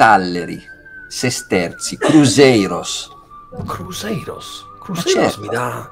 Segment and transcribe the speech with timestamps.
[0.00, 0.58] talleri,
[1.08, 3.10] sesterzi, cruseiros.
[3.66, 4.64] Cruseiros?
[4.82, 5.40] Cruseiros certo.
[5.42, 5.90] mi dà...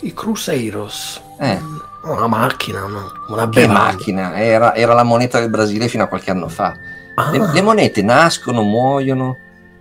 [0.00, 1.20] I Cruseiros.
[1.38, 1.60] Eh.
[2.04, 3.12] Una macchina, no?
[3.28, 6.72] una Che macchina, era, era la moneta del Brasile fino a qualche anno fa.
[7.16, 9.36] Ah, Le, le monete nascono, muoiono,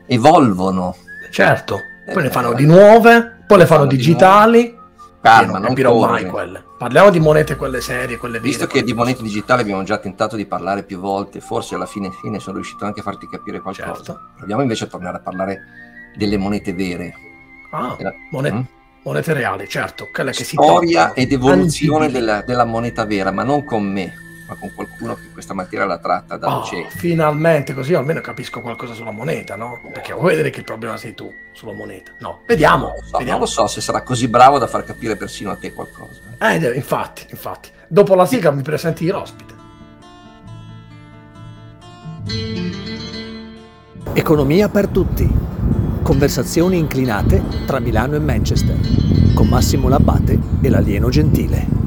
[0.05, 0.93] evolvono.
[1.31, 1.79] certo.
[2.05, 4.77] Poi Eh, ne fanno di nuove, poi le fanno fanno di digitali.
[5.21, 6.63] Calma, non capirò mai quelle.
[6.77, 8.47] Parliamo di monete quelle serie, quelle vere.
[8.49, 12.09] Visto che di monete digitali abbiamo già tentato di parlare più volte, forse alla fine,
[12.11, 13.93] fine sono riuscito anche a farti capire qualcosa.
[13.93, 14.19] Certo.
[14.37, 15.59] Proviamo invece a tornare a parlare
[16.15, 17.13] delle monete vere.
[17.71, 18.61] Ah, Della- monete, Mm?
[19.03, 20.09] monete reali, certo.
[20.11, 24.11] Quelle che si Storia ed evoluzione della, della moneta vera, ma non con me,
[24.51, 26.89] ma con qualcuno che questa materia la tratta da Oh, docente.
[26.97, 29.79] finalmente, così almeno capisco qualcosa sulla moneta, no?
[29.93, 32.11] Perché vuoi vedere che il problema sei tu sulla moneta?
[32.19, 32.87] No, vediamo.
[32.87, 33.31] Non lo, so, vediamo.
[33.31, 36.19] non lo so se sarà così bravo da far capire persino a te qualcosa.
[36.37, 37.69] Eh, infatti, infatti.
[37.87, 39.53] Dopo la sigla mi presenti l'ospite.
[44.13, 45.29] Economia per tutti.
[46.03, 48.77] Conversazioni inclinate tra Milano e Manchester.
[49.33, 51.79] Con Massimo Labbate e l'alieno gentile.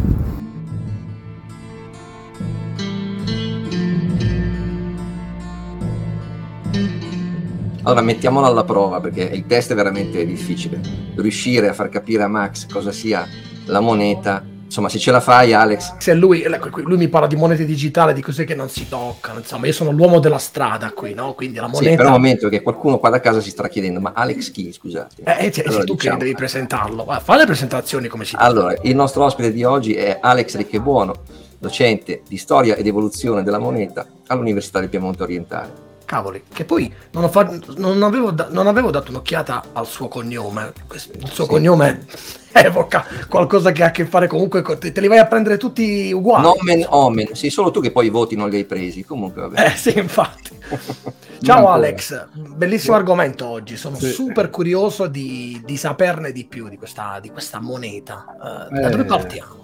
[7.85, 10.81] Allora mettiamolo alla prova perché il test è veramente difficile.
[11.17, 13.29] Riuscire a far capire a Max cosa sia
[13.67, 14.43] la moneta.
[14.65, 16.45] Insomma, se ce la fai, Alex, Se lui,
[16.77, 19.93] lui mi parla di monete digitali, di cose che non si toccano, insomma, io sono
[19.93, 21.35] l'uomo della strada qui, no?
[21.35, 21.97] Quindi la sì, moneta...
[21.97, 24.73] per un momento che qualcuno qua da casa si starà chiedendo, ma Alex chi?
[24.73, 25.23] Scusate.
[25.23, 27.05] Eh, eh, cioè, Allora, sei tu diciamo- che devi presentarlo.
[27.05, 28.45] Va, fai le presentazioni come si dice.
[28.45, 31.15] Allora, il nostro ospite di oggi è Alex Ricchebuono,
[31.59, 35.93] docente di storia ed evoluzione della moneta all'Università del Piemonte Orientale.
[36.15, 40.07] Cavoli, che poi non, ho fa- non avevo, da- non avevo dato un'occhiata al suo
[40.07, 40.73] cognome.
[40.93, 41.51] Il suo Sì.
[41.51, 42.07] cognome
[42.55, 44.93] evoca qualcosa che ha a che fare comunque con te.
[44.93, 46.45] Te li vai a prendere tutti uguali.
[46.45, 49.05] Nomen omen, sei solo tu che poi i voti non li hai presi.
[49.05, 49.67] Comunque, vabbè.
[49.67, 50.57] Eh sì, infatti.
[51.43, 51.69] Ciao.
[51.69, 53.77] Alex, bellissimo argomento oggi.
[53.77, 54.11] Sono Sì.
[54.13, 58.69] super curioso di, di saperne di più di questa, di questa moneta.
[58.71, 59.63] Eh, da Eh, dove partiamo?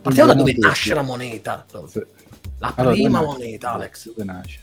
[0.00, 1.64] Partiamo da dove nasce la moneta.
[1.88, 2.00] Sì.
[2.58, 3.32] La Allora, prima nasce?
[3.38, 4.06] moneta, Alex.
[4.06, 4.60] Dove nasce?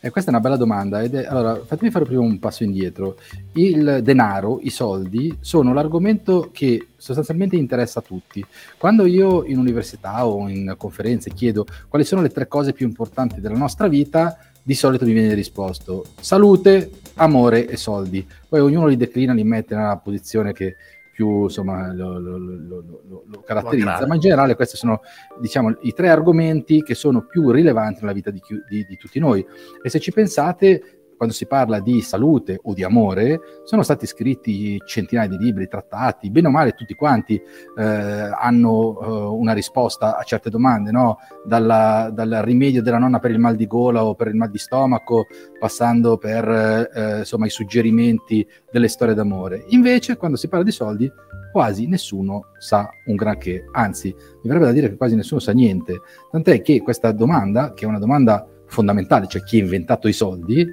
[0.00, 1.02] E questa è una bella domanda.
[1.02, 3.16] È, allora, fatemi fare prima un passo indietro.
[3.54, 8.44] Il denaro, i soldi, sono l'argomento che sostanzialmente interessa a tutti.
[8.76, 13.40] Quando io in università o in conferenze chiedo quali sono le tre cose più importanti
[13.40, 18.26] della nostra vita, di solito mi viene risposto salute, amore e soldi.
[18.48, 20.76] Poi ognuno li declina, li mette nella posizione che
[21.18, 25.00] più insomma, lo, lo- lo- lo- caratterizza, ma in generale questi sono
[25.40, 29.18] diciamo, i tre argomenti che sono più rilevanti nella vita di, chi- di- di tutti
[29.18, 29.44] noi.
[29.82, 34.80] E se ci pensate, quando si parla di salute o di amore, sono stati scritti
[34.86, 39.06] centinaia di libri, trattati, bene o male tutti quanti eh, hanno eh,
[39.36, 41.18] una risposta a certe domande, no?
[41.44, 44.58] Dalla- dal rimedio della nonna per il mal di gola o per il mal di
[44.58, 45.26] stomaco,
[45.58, 49.64] passando per eh, insomma, i suggerimenti delle storie d'amore.
[49.70, 51.10] Invece, quando si parla di soldi,
[51.50, 56.00] quasi nessuno sa un granché, anzi, mi verrebbe da dire che quasi nessuno sa niente.
[56.30, 60.66] Tant'è che questa domanda, che è una domanda fondamentale, cioè chi ha inventato i soldi,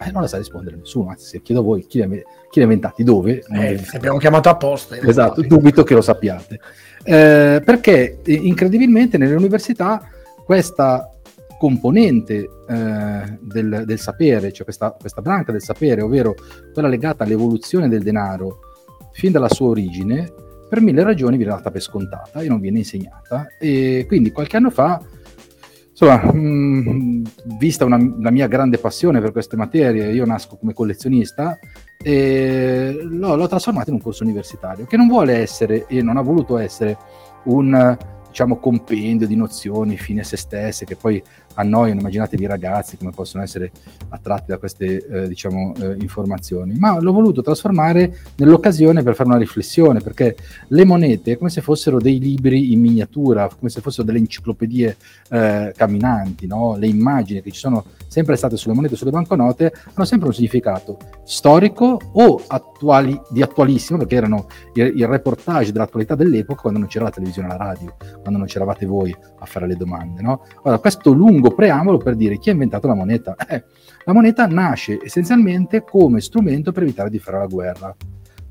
[0.00, 1.10] eh, non la sa rispondere nessuno.
[1.10, 4.96] Anzi, se chiedo a voi chi li ha, inventati, dove, Eh, abbiamo chiamato apposta.
[4.96, 6.60] in Esatto, dubito che lo sappiate.
[7.02, 10.08] Eh, perché eh, incredibilmente nelle università
[10.44, 11.10] questa
[11.58, 16.36] componente eh, del, del sapere, cioè questa, questa branca del sapere, ovvero
[16.72, 18.60] quella legata all'evoluzione del denaro
[19.12, 20.32] fin dalla sua origine,
[20.68, 23.48] per mille ragioni viene data per scontata e non viene insegnata.
[23.58, 25.02] E quindi qualche anno fa,
[26.00, 27.22] insomma, mh,
[27.58, 31.58] vista una, la mia grande passione per queste materie, io nasco come collezionista,
[32.00, 36.22] e l'ho, l'ho trasformato in un corso universitario che non vuole essere e non ha
[36.22, 36.96] voluto essere
[37.44, 37.96] un
[38.28, 41.20] diciamo compendio di nozioni fine a se stesse che poi
[41.58, 43.70] annoiano immaginatevi i ragazzi come possono essere
[44.08, 49.38] attratti da queste eh, diciamo eh, informazioni ma l'ho voluto trasformare nell'occasione per fare una
[49.38, 50.36] riflessione perché
[50.68, 54.96] le monete è come se fossero dei libri in miniatura come se fossero delle enciclopedie
[55.30, 56.76] eh, camminanti no?
[56.76, 60.96] le immagini che ci sono sempre state sulle monete sulle banconote hanno sempre un significato
[61.24, 67.04] storico o attuali, di attualissimo, perché erano il, il reportage dell'attualità dell'epoca quando non c'era
[67.04, 70.22] la televisione e la radio, quando non c'eravate voi a fare le domande.
[70.22, 70.42] No?
[70.62, 73.36] Allora, questo lungo preambolo per dire chi ha inventato la moneta?
[73.48, 73.64] Eh,
[74.04, 77.94] la moneta nasce essenzialmente come strumento per evitare di fare la guerra.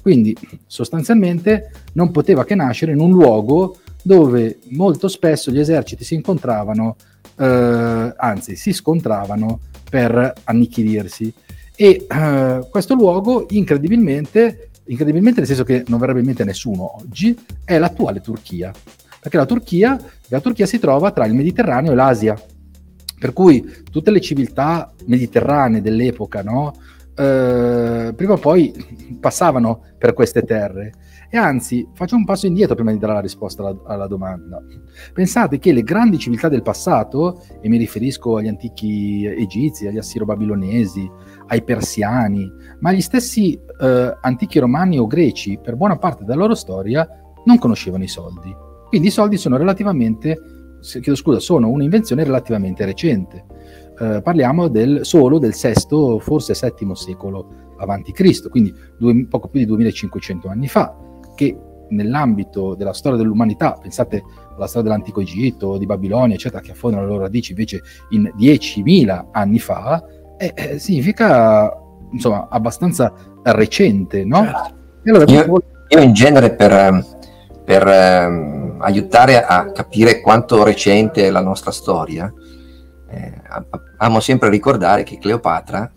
[0.01, 0.35] Quindi
[0.65, 6.95] sostanzialmente non poteva che nascere in un luogo dove molto spesso gli eserciti si incontravano,
[7.37, 9.59] eh, anzi si scontravano
[9.89, 11.33] per annichilirsi.
[11.75, 17.37] E eh, questo luogo incredibilmente, incredibilmente nel senso che non verrebbe in mente nessuno oggi,
[17.65, 18.71] è l'attuale Turchia.
[19.19, 22.41] Perché la Turchia, la Turchia si trova tra il Mediterraneo e l'Asia.
[23.19, 26.73] Per cui tutte le civiltà mediterranee dell'epoca, no?
[27.17, 28.73] eh, prima o poi
[29.19, 30.93] passavano per queste terre.
[31.29, 34.61] E anzi, faccio un passo indietro prima di dare la risposta alla, alla, domanda.
[35.11, 41.09] Pensate che le grandi civiltà del passato, e mi riferisco agli antichi egizi, agli assiro-babilonesi,
[41.47, 42.49] ai persiani,
[42.79, 47.05] ma gli stessi eh, antichi romani o greci, per buona parte della loro storia,
[47.43, 48.55] non conoscevano i soldi.
[48.87, 50.39] Quindi i soldi sono relativamente,
[50.87, 53.45] chiedo scusa, sono un'invenzione relativamente recente
[53.99, 59.59] eh, parliamo del, solo del VI, forse VII secolo avanti Cristo, quindi due, poco più
[59.59, 60.95] di 2500 anni fa,
[61.35, 61.57] che
[61.89, 64.23] nell'ambito della storia dell'umanità, pensate
[64.55, 69.27] alla storia dell'antico Egitto, di Babilonia, eccetera, che affondano le loro radici invece in 10.000
[69.31, 70.03] anni fa,
[70.37, 71.75] eh, eh, significa
[72.11, 73.11] insomma abbastanza
[73.43, 74.43] recente, no?
[74.43, 74.75] Certo.
[75.05, 77.03] Allora, io, io, in genere per,
[77.63, 82.31] per eh, aiutare a capire quanto recente è la nostra storia,
[83.09, 83.33] eh,
[83.97, 85.91] amo sempre ricordare che Cleopatra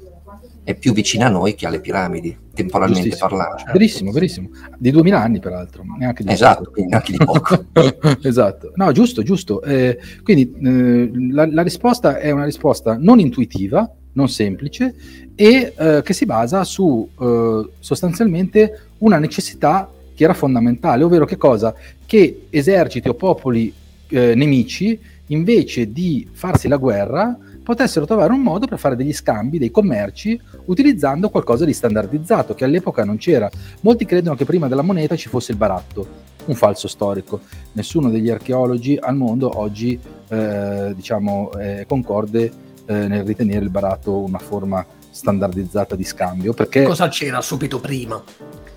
[0.63, 3.57] è più vicina a noi che alle piramidi, temporalmente parlando.
[3.57, 3.73] Certo.
[3.73, 4.49] Verissimo, verissimo.
[4.79, 5.83] Di 2000 anni, peraltro.
[5.99, 6.85] Neanche di esatto, poco.
[6.87, 7.67] neanche di poco.
[8.23, 8.73] esatto.
[8.75, 9.63] No, giusto, giusto.
[9.63, 14.95] Eh, quindi eh, la, la, risposta è una risposta non intuitiva, non semplice,
[15.35, 19.91] e eh, che si basa su eh, sostanzialmente una necessità
[20.21, 21.75] che era fondamentale, ovvero che cosa?
[22.05, 23.73] Che eserciti o popoli
[24.09, 29.57] eh, nemici invece di farsi la guerra, potessero trovare un modo per fare degli scambi,
[29.57, 33.49] dei commerci, utilizzando qualcosa di standardizzato, che all'epoca non c'era.
[33.81, 36.07] Molti credono che prima della moneta ci fosse il baratto,
[36.45, 37.41] un falso storico.
[37.73, 42.53] Nessuno degli archeologi al mondo oggi eh, diciamo, è concorde
[42.85, 46.53] eh, nel ritenere il baratto una forma standardizzata di scambio.
[46.53, 48.23] Perché Cosa c'era subito prima?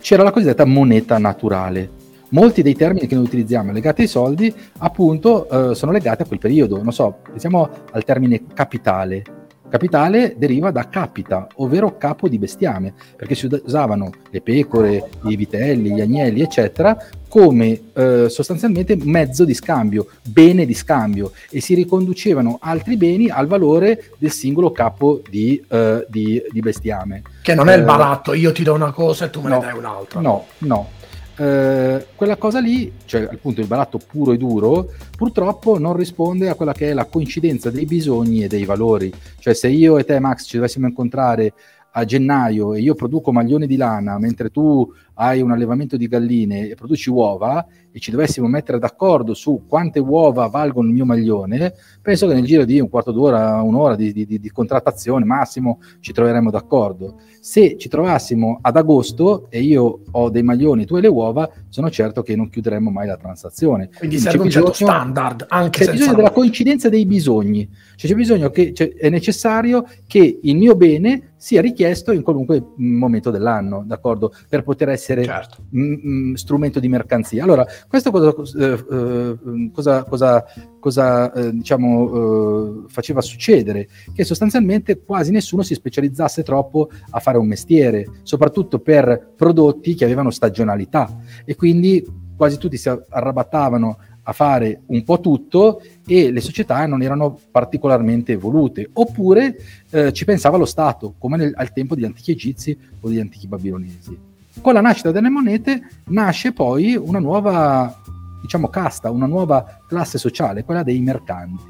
[0.03, 1.89] C'era la cosiddetta moneta naturale
[2.31, 6.39] molti dei termini che noi utilizziamo legati ai soldi, appunto, eh, sono legati a quel
[6.39, 6.83] periodo.
[6.83, 9.23] Non so, pensiamo al termine capitale.
[9.69, 15.94] Capitale deriva da capita, ovvero capo di bestiame, perché si usavano le pecore, i vitelli,
[15.94, 16.97] gli agnelli, eccetera,
[17.33, 23.47] come eh, sostanzialmente mezzo di scambio, bene di scambio, e si riconducevano altri beni al
[23.47, 27.24] valore del singolo capo di, eh, di, di bestiame.
[27.41, 29.62] Che non è il eh, baratto, io ti do una cosa e tu me no,
[29.62, 30.19] ne dai un'altra.
[30.19, 30.89] No, no
[31.38, 36.53] eh, quella cosa lì, cioè appunto il baratto puro e duro, purtroppo non risponde a
[36.53, 39.12] quella che è la coincidenza dei bisogni e dei valori.
[39.39, 41.51] Cioè se io e te Max ci dovessimo incontrare
[41.94, 46.69] a gennaio e io produco maglioni di lana mentre tu hai un allevamento di galline
[46.69, 47.65] e produci uova
[47.95, 52.44] e ci dovessimo mettere d'accordo su quante uova valgono il mio maglione, penso che nel
[52.44, 57.19] giro di un quarto d'ora, un'ora di, di, di contrattazione massimo ci troveremmo d'accordo.
[57.39, 61.92] Se ci trovassimo ad agosto e io ho dei maglioni, tu hai le uova, sono
[61.92, 63.89] certo che non chiuderemmo mai la transazione.
[63.89, 68.16] Quindi, Quindi serve un certo standard, anche c'è bisogno della coincidenza dei bisogni, cioè c'è
[68.16, 73.83] bisogno che cioè, è necessario che il mio bene sia richiesto in qualunque momento dell'anno,
[73.86, 74.33] d'accordo?
[74.48, 75.63] Per poter essere certo.
[75.69, 77.44] m- m- strumento di mercanzia.
[77.44, 80.45] Allora, questo cosa, eh, eh, cosa, cosa,
[80.79, 83.88] cosa eh, diciamo, eh, faceva succedere?
[84.13, 90.05] Che sostanzialmente quasi nessuno si specializzasse troppo a fare un mestiere, soprattutto per prodotti che
[90.05, 96.41] avevano stagionalità e quindi quasi tutti si arrabattavano a fare un po' tutto e le
[96.41, 99.57] società non erano particolarmente evolute, oppure
[99.89, 103.47] eh, ci pensava lo Stato, come nel, al tempo degli antichi egizi o degli antichi
[103.47, 104.31] babilonesi.
[104.62, 108.02] Con la nascita delle monete nasce poi una nuova,
[108.42, 111.64] diciamo, casta, una nuova classe sociale, quella dei mercanti,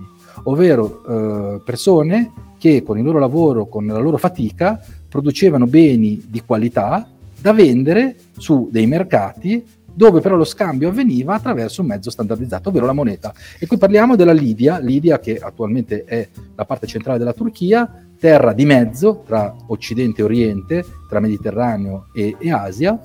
[0.44, 1.04] ovvero
[1.56, 7.08] eh, persone che con il loro lavoro, con la loro fatica, producevano beni di qualità
[7.40, 12.86] da vendere su dei mercati dove però lo scambio avveniva attraverso un mezzo standardizzato, ovvero
[12.86, 13.34] la moneta.
[13.60, 18.54] E qui parliamo della Lidia, Lidia che attualmente è la parte centrale della Turchia, terra
[18.54, 23.00] di mezzo tra Occidente e Oriente, tra Mediterraneo e, e Asia,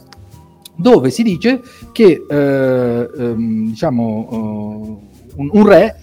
[0.76, 5.96] dove si dice che eh, ehm, diciamo, uh, un, un, re,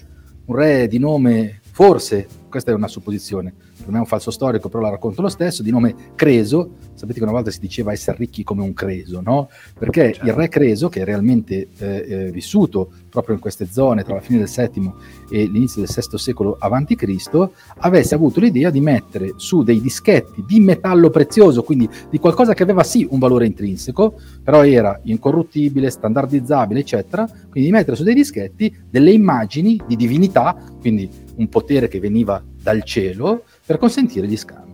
[0.44, 3.54] un re di nome, forse, questa è una supposizione,
[3.86, 7.18] per me è un falso storico, però la racconto lo stesso, di nome Creso, sapete
[7.18, 9.48] che una volta si diceva essere ricchi come un Creso, no?
[9.78, 10.26] Perché certo.
[10.26, 14.20] il re Creso, che è realmente eh, eh, vissuto proprio in queste zone tra la
[14.20, 14.92] fine del VII
[15.30, 20.58] e l'inizio del VI secolo a.C., avesse avuto l'idea di mettere su dei dischetti di
[20.58, 26.80] metallo prezioso, quindi di qualcosa che aveva sì un valore intrinseco, però era incorruttibile, standardizzabile,
[26.80, 32.00] eccetera, quindi di mettere su dei dischetti delle immagini di divinità, quindi un potere che
[32.00, 34.64] veniva dal cielo, per consentire gli scambi.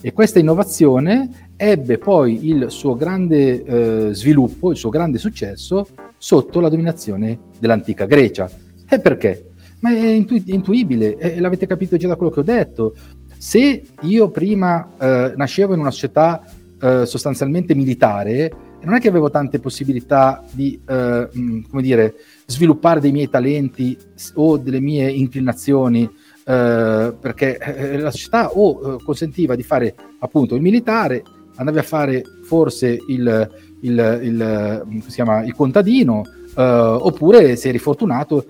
[0.00, 6.60] E questa innovazione ebbe poi il suo grande eh, sviluppo, il suo grande successo sotto
[6.60, 8.48] la dominazione dell'antica Grecia.
[8.88, 9.50] E perché?
[9.80, 12.94] Ma è, intu- è intuibile, e l'avete capito già da quello che ho detto.
[13.36, 16.44] Se io prima eh, nascevo in una società
[16.80, 18.52] eh, sostanzialmente militare,
[18.82, 22.14] non è che avevo tante possibilità di, eh, mh, come dire,
[22.46, 23.96] sviluppare dei miei talenti
[24.34, 26.08] o delle mie inclinazioni,
[26.48, 31.22] eh, perché eh, la società o eh, consentiva di fare appunto il militare,
[31.56, 33.50] andavi a fare forse il,
[33.82, 36.22] il, il, il, chiama, contadino,
[36.56, 38.46] eh, oppure se eri fortunato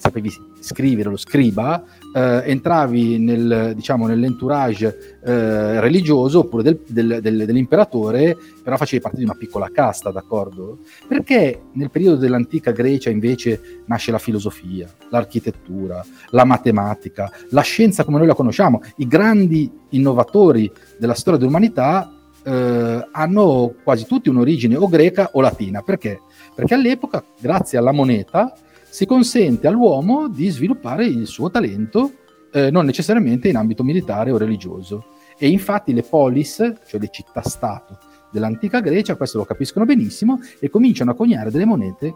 [0.00, 7.44] sapevi scrivere lo scriba, eh, entravi nel, diciamo, nell'entourage eh, religioso oppure del, del, del,
[7.44, 10.78] dell'imperatore, però facevi parte di una piccola casta, d'accordo?
[11.06, 18.16] Perché nel periodo dell'antica Grecia invece nasce la filosofia, l'architettura, la matematica, la scienza come
[18.16, 22.10] noi la conosciamo, i grandi innovatori della storia dell'umanità
[22.42, 25.82] eh, hanno quasi tutti un'origine o greca o latina.
[25.82, 26.20] Perché?
[26.54, 28.54] Perché all'epoca, grazie alla moneta,
[28.90, 32.12] si consente all'uomo di sviluppare il suo talento
[32.52, 35.06] eh, non necessariamente in ambito militare o religioso.
[35.38, 36.56] E infatti le polis,
[36.86, 37.98] cioè le città-stato
[38.30, 42.14] dell'antica Grecia, questo lo capiscono benissimo e cominciano a coniare delle monete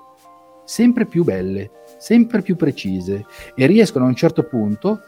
[0.65, 5.01] sempre più belle, sempre più precise e riescono a un certo punto,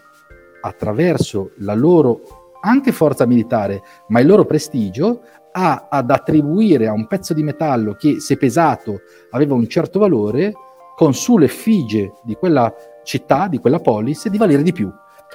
[0.61, 5.20] attraverso la loro anche forza militare, ma il loro prestigio,
[5.52, 10.52] a, ad attribuire a un pezzo di metallo che se pesato aveva un certo valore,
[10.96, 12.74] con sull'effigie di quella
[13.04, 14.90] città, di quella polis, di valere di più,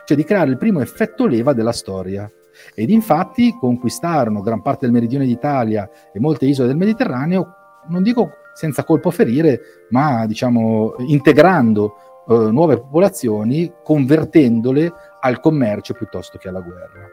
[0.06, 2.30] cioè di creare il primo effetto leva della storia.
[2.74, 7.53] Ed infatti conquistarono gran parte del meridione d'Italia e molte isole del Mediterraneo,
[7.89, 11.94] non dico senza colpo ferire, ma diciamo integrando
[12.27, 17.08] eh, nuove popolazioni, convertendole al commercio piuttosto che alla guerra.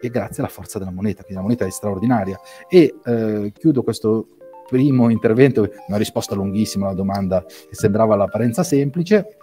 [0.00, 2.38] E grazie alla forza della moneta, che la moneta è straordinaria.
[2.68, 4.26] E eh, chiudo questo
[4.72, 9.36] primo intervento, una risposta lunghissima alla domanda che sembrava l'apparenza semplice,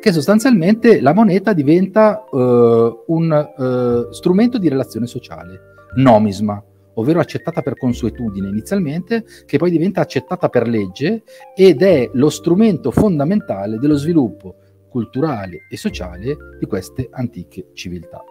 [0.00, 5.60] che sostanzialmente la moneta diventa uh, un uh, strumento di relazione sociale,
[5.94, 6.60] nomisma,
[6.94, 11.22] ovvero accettata per consuetudine inizialmente, che poi diventa accettata per legge
[11.54, 14.56] ed è lo strumento fondamentale dello sviluppo
[14.88, 18.22] culturale e sociale di queste antiche civiltà.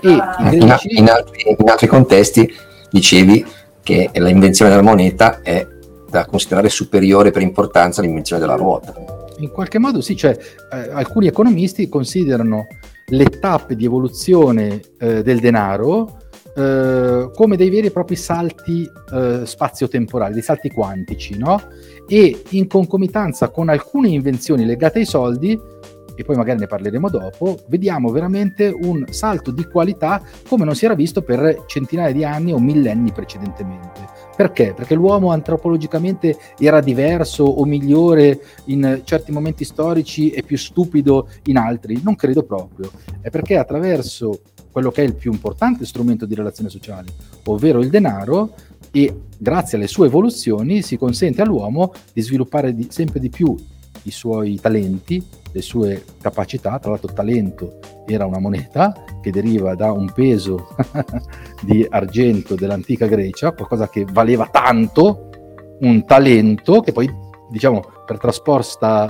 [0.00, 2.50] E in, in, altri, in altri contesti
[2.90, 3.44] dicevi
[3.82, 5.66] che l'invenzione della moneta è
[6.08, 8.94] da considerare superiore per importanza all'invenzione della ruota.
[9.38, 10.36] In qualche modo sì, cioè,
[10.72, 12.66] eh, alcuni economisti considerano
[13.06, 16.20] le tappe di evoluzione eh, del denaro
[16.54, 21.60] eh, come dei veri e propri salti eh, spazio-temporali, dei salti quantici, no?
[22.06, 25.58] E in concomitanza con alcune invenzioni legate ai soldi,
[26.14, 30.84] e poi magari ne parleremo dopo, vediamo veramente un salto di qualità come non si
[30.84, 34.20] era visto per centinaia di anni o millenni precedentemente.
[34.34, 34.72] Perché?
[34.74, 41.58] Perché l'uomo antropologicamente era diverso o migliore in certi momenti storici e più stupido in
[41.58, 42.00] altri?
[42.02, 42.90] Non credo proprio.
[43.20, 44.40] È perché attraverso
[44.70, 47.08] quello che è il più importante strumento di relazione sociale,
[47.44, 48.54] ovvero il denaro,
[48.90, 53.54] e grazie alle sue evoluzioni si consente all'uomo di sviluppare di, sempre di più
[54.04, 59.92] i suoi talenti, le sue capacità, tra l'altro talento era una moneta che deriva da
[59.92, 60.74] un peso
[61.62, 65.28] di argento dell'antica Grecia, qualcosa che valeva tanto,
[65.80, 67.10] un talento che poi
[67.50, 68.18] diciamo per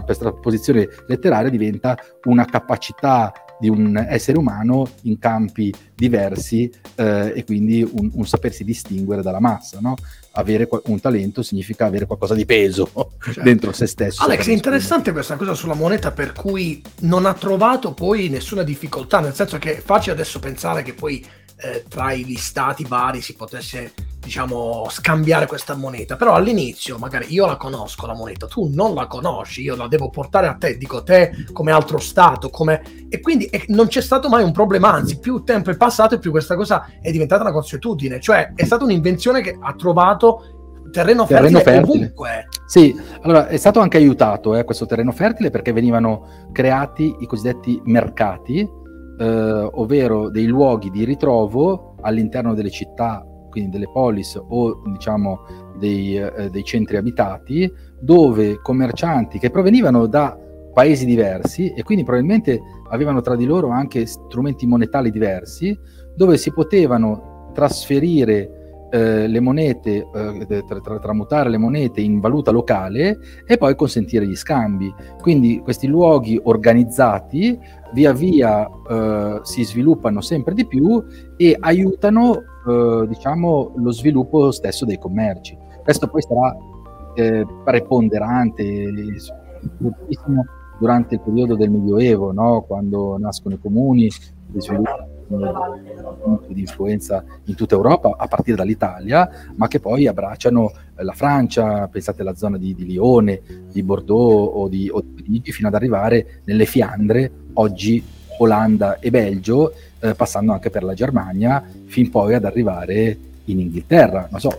[0.04, 7.44] per trasposizione letteraria diventa una capacità di un essere umano in campi diversi eh, e
[7.44, 9.78] quindi un, un, sapersi distinguere dalla massa.
[9.80, 9.94] No?
[10.32, 12.90] Avere un talento significa avere qualcosa di peso
[13.22, 13.40] certo.
[13.40, 14.24] dentro se stesso.
[14.24, 19.20] Alex, è interessante questa cosa sulla moneta per cui non ha trovato poi nessuna difficoltà,
[19.20, 21.24] nel senso che è facile adesso pensare che poi
[21.62, 23.92] eh, tra gli stati vari si potesse
[24.22, 26.16] diciamo scambiare questa moneta.
[26.16, 28.46] Però all'inizio magari io la conosco la moneta.
[28.46, 32.50] Tu non la conosci io la devo portare a te dico te come altro stato
[32.50, 33.06] come...
[33.08, 36.18] e quindi e non c'è stato mai un problema anzi più tempo è passato e
[36.18, 38.20] più questa cosa è diventata una consuetudine.
[38.20, 42.48] Cioè è stata un'invenzione che ha trovato terreno, terreno fertile, fertile, ovunque.
[42.66, 47.80] Sì, allora è stato anche aiutato eh, questo terreno fertile perché venivano creati i cosiddetti
[47.84, 48.80] mercati
[49.18, 55.40] eh, ovvero dei luoghi di ritrovo all'interno delle città, quindi delle polis o diciamo
[55.78, 60.38] dei, eh, dei centri abitati, dove commercianti che provenivano da
[60.72, 65.78] paesi diversi e quindi probabilmente avevano tra di loro anche strumenti monetali diversi,
[66.14, 68.61] dove si potevano trasferire
[68.92, 74.26] eh, le monete, eh, tra, tra, tramutare le monete in valuta locale e poi consentire
[74.26, 74.94] gli scambi.
[75.18, 77.58] Quindi questi luoghi organizzati
[77.94, 81.02] via via eh, si sviluppano sempre di più
[81.38, 82.34] e aiutano
[82.68, 85.56] eh, diciamo, lo sviluppo stesso dei commerci.
[85.82, 86.54] Questo poi sarà
[87.14, 88.90] eh, preponderante
[90.78, 92.62] durante il periodo del Medioevo, no?
[92.66, 94.10] quando nascono i comuni,
[96.48, 102.22] di influenza in tutta Europa, a partire dall'Italia, ma che poi abbracciano la Francia, pensate
[102.22, 106.40] alla zona di, di Lione, di Bordeaux o di, o di Parigi, fino ad arrivare
[106.44, 108.02] nelle Fiandre, oggi
[108.38, 114.28] Olanda e Belgio, eh, passando anche per la Germania, fin poi ad arrivare in Inghilterra.
[114.30, 114.50] Non so,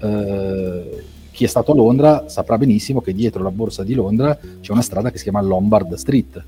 [0.00, 4.72] eh, chi è stato a Londra saprà benissimo che dietro la borsa di Londra c'è
[4.72, 6.42] una strada che si chiama Lombard Street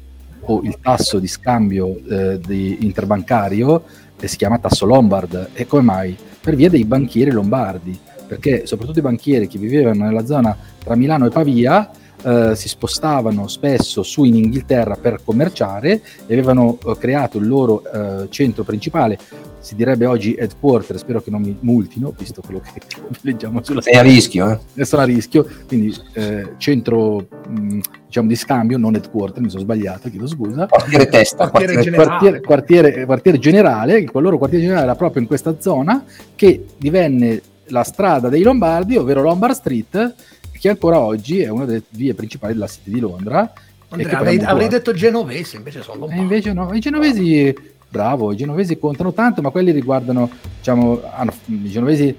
[0.49, 3.85] o il tasso di scambio eh, di interbancario
[4.19, 5.51] che si chiama tasso Lombard.
[5.53, 6.17] E come mai?
[6.41, 11.27] Per via dei banchieri lombardi, perché soprattutto i banchieri che vivevano nella zona tra Milano
[11.27, 11.91] e Pavia
[12.23, 17.83] eh, si spostavano spesso su in Inghilterra per commerciare e avevano eh, creato il loro
[17.85, 19.19] eh, centro principale,
[19.61, 22.81] si direbbe oggi headquarter, spero che non mi multino, visto quello che
[23.23, 24.85] leggiamo sulla Sei a rischio, eh?
[24.85, 30.09] Sono a rischio, quindi eh, centro mh, diciamo di scambio, non headquarter, mi sono sbagliato,
[30.09, 30.67] chiedo scusa.
[30.67, 32.41] Quartiere testa, quartiere, quartiere, generale.
[32.41, 37.83] Quartiere, quartiere, generale, il loro quartiere generale era proprio in questa zona che divenne la
[37.83, 40.15] strada dei Lombardi, ovvero Lombard Street,
[40.59, 43.53] che ancora oggi è una delle vie principali della City di Londra.
[43.91, 46.23] Andrea, avrei, avrei detto genovesi, invece sono lombardi.
[46.23, 47.57] invece no, i genovesi,
[47.89, 52.15] bravo, i genovesi contano tanto, ma quelli riguardano, diciamo, hanno, i genovesi,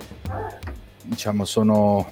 [1.03, 2.09] diciamo, sono...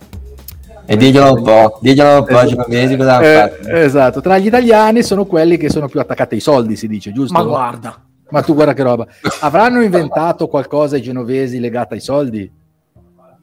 [0.90, 2.48] E diglielo un po', diglielo un po', esatto.
[2.50, 6.76] genovesi cosa eh, Esatto, tra gli italiani sono quelli che sono più attaccati ai soldi,
[6.76, 7.34] si dice, giusto?
[7.34, 8.02] Ma guarda.
[8.30, 9.08] Ma tu guarda che roba.
[9.42, 12.50] Avranno inventato qualcosa i genovesi legato ai soldi?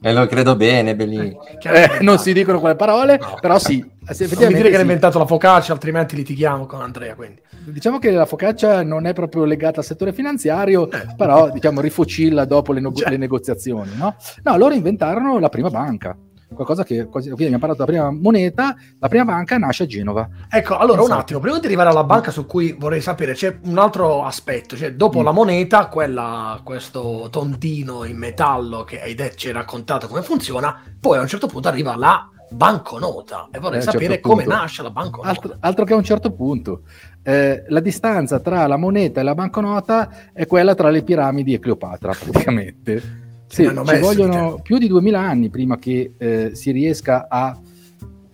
[0.07, 1.35] E lo credo bene, Bellini.
[1.63, 3.39] Eh, non si dicono quelle parole, no.
[3.41, 3.83] però sì.
[4.07, 4.81] Effettivamente non dire che sì.
[4.81, 7.15] ha inventato la focaccia, altrimenti litighiamo con Andrea.
[7.15, 7.41] Quindi.
[7.65, 11.07] Diciamo che la focaccia non è proprio legata al settore finanziario, eh.
[11.17, 13.93] però diciamo rifocilla dopo le, no- le negoziazioni.
[13.97, 14.15] No?
[14.43, 16.15] no, loro inventarono la prima banca
[16.55, 20.29] qualcosa che quindi abbiamo parlato della prima moneta, la prima banca nasce a Genova.
[20.49, 21.13] Ecco, allora esatto.
[21.13, 24.77] un attimo, prima di arrivare alla banca su cui vorrei sapere, c'è un altro aspetto,
[24.77, 25.25] cioè dopo mm.
[25.25, 30.81] la moneta, quella, questo tondino in metallo che hai detto, ci hai raccontato come funziona,
[30.99, 34.83] poi a un certo punto arriva la banconota e vorrei eh, sapere certo come nasce
[34.83, 35.29] la banconota.
[35.29, 36.83] Altro, altro, che a un certo punto.
[37.23, 41.59] Eh, la distanza tra la moneta e la banconota è quella tra le piramidi e
[41.59, 43.23] Cleopatra, praticamente.
[43.55, 47.57] Sì, ci vogliono più di 2000 anni prima che eh, si riesca a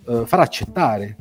[0.07, 1.15] eh, far accettare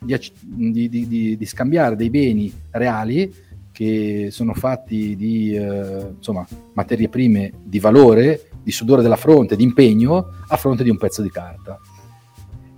[0.00, 3.32] di, di, di, di, scambiare dei beni reali
[3.70, 9.62] che sono fatti di eh, insomma, materie prime di valore, di sudore della fronte, di
[9.62, 11.78] impegno a fronte di un pezzo di carta.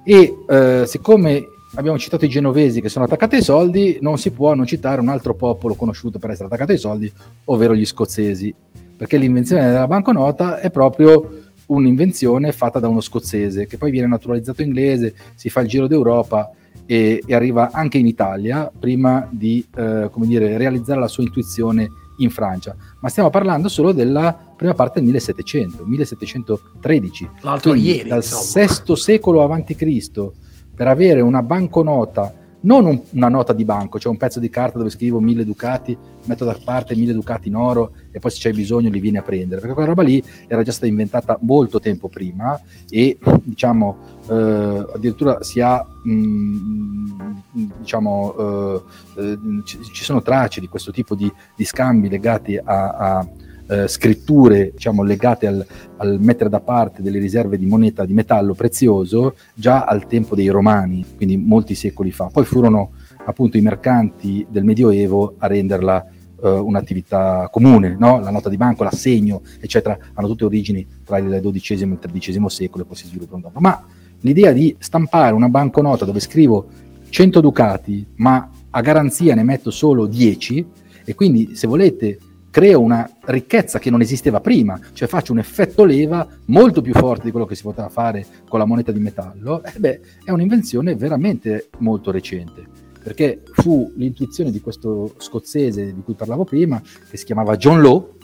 [0.05, 1.45] E eh, siccome
[1.77, 5.09] abbiamo citato i genovesi che sono attaccati ai soldi, non si può non citare un
[5.09, 7.11] altro popolo conosciuto per essere attaccato ai soldi,
[7.45, 8.55] ovvero gli scozzesi
[8.97, 14.63] perché l'invenzione della banconota è proprio un'invenzione fatta da uno scozzese che poi viene naturalizzato
[14.63, 16.51] inglese, si fa il giro d'Europa
[16.87, 22.31] e, e arriva anche in Italia prima di eh, dire, realizzare la sua intuizione in
[22.31, 22.75] Francia.
[23.01, 27.31] Ma stiamo parlando solo della prima parte del 1700, 1713.
[27.41, 28.09] L'altro Quindi, ieri.
[28.09, 30.31] Dal VI secolo a.C.
[30.75, 34.79] per avere una banconota non un, una nota di banco, cioè un pezzo di carta
[34.79, 38.53] dove scrivo mille ducati, metto da parte mille ducati in oro e poi se c'è
[38.53, 42.09] bisogno li vieni a prendere, perché quella roba lì era già stata inventata molto tempo
[42.09, 43.97] prima e diciamo
[44.31, 48.83] eh, addirittura si ha mh, mm, diciamo eh,
[49.19, 53.29] eh, ci, ci, sono tracce di questo tipo di, di scambi legati a, a
[53.69, 55.67] eh, scritture diciamo, legate al,
[55.99, 60.49] al, mettere da parte delle riserve di moneta di metallo prezioso già al tempo dei
[60.49, 62.31] romani, quindi molti secoli fa.
[62.33, 62.93] Poi furono
[63.27, 66.07] appunto i mercanti del Medioevo a renderla
[66.43, 68.21] eh, un'attività comune, no?
[68.21, 72.49] la nota di banco, l'assegno, eccetera, hanno tutte origini tra il XII e il XIII
[72.49, 73.61] secolo e poi si sviluppano dopo.
[73.61, 73.85] Ma
[74.21, 76.67] l'idea di stampare una banconota dove scrivo
[77.09, 80.67] 100 ducati, ma a garanzia ne metto solo 10,
[81.05, 82.19] e quindi se volete
[82.51, 87.25] creo una ricchezza che non esisteva prima, cioè faccio un effetto leva molto più forte
[87.25, 90.95] di quello che si poteva fare con la moneta di metallo, eh beh, è un'invenzione
[90.95, 92.67] veramente molto recente,
[93.07, 98.17] perché fu l'intuizione di questo scozzese di cui parlavo prima, che si chiamava John Law,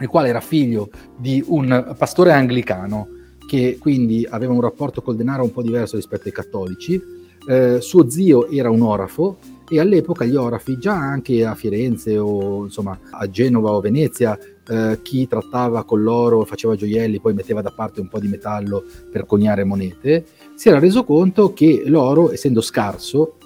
[0.00, 3.06] il quale era figlio di un pastore anglicano,
[3.48, 7.00] che quindi aveva un rapporto col denaro un po' diverso rispetto ai cattolici,
[7.48, 12.64] eh, suo zio era un orafo e all'epoca gli orafi, già anche a Firenze o
[12.64, 14.36] insomma a Genova o Venezia,
[14.66, 18.82] eh, chi trattava con l'oro, faceva gioielli, poi metteva da parte un po' di metallo
[19.08, 23.36] per coniare monete, si era reso conto che l'oro, essendo scarso,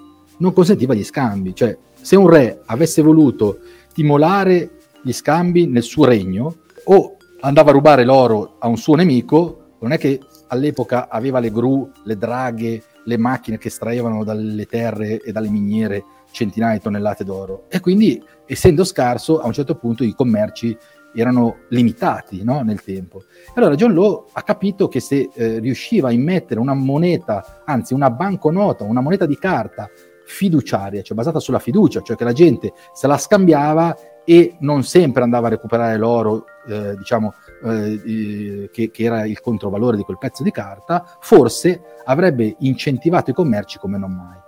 [0.40, 1.54] non consentiva gli scambi.
[1.54, 3.60] Cioè, se un re avesse voluto
[3.94, 4.70] timolare
[5.02, 9.92] gli scambi nel suo regno, o andava a rubare l'oro a un suo nemico, non
[9.92, 15.32] è che all'epoca aveva le gru, le draghe, le macchine che estraevano dalle terre e
[15.32, 17.64] dalle miniere centinaia di tonnellate d'oro.
[17.68, 20.76] E quindi, essendo scarso, a un certo punto i commerci
[21.12, 22.62] erano limitati no?
[22.62, 23.24] nel tempo.
[23.54, 28.10] Allora John Law ha capito che se eh, riusciva a immettere una moneta, anzi una
[28.10, 29.90] banconota, una moneta di carta
[30.30, 35.22] fiduciaria, cioè basata sulla fiducia, cioè che la gente se la scambiava e non sempre
[35.22, 40.42] andava a recuperare l'oro, eh, diciamo, eh, che, che, era il controvalore di quel pezzo
[40.42, 44.38] di carta, forse avrebbe incentivato i commerci come non mai.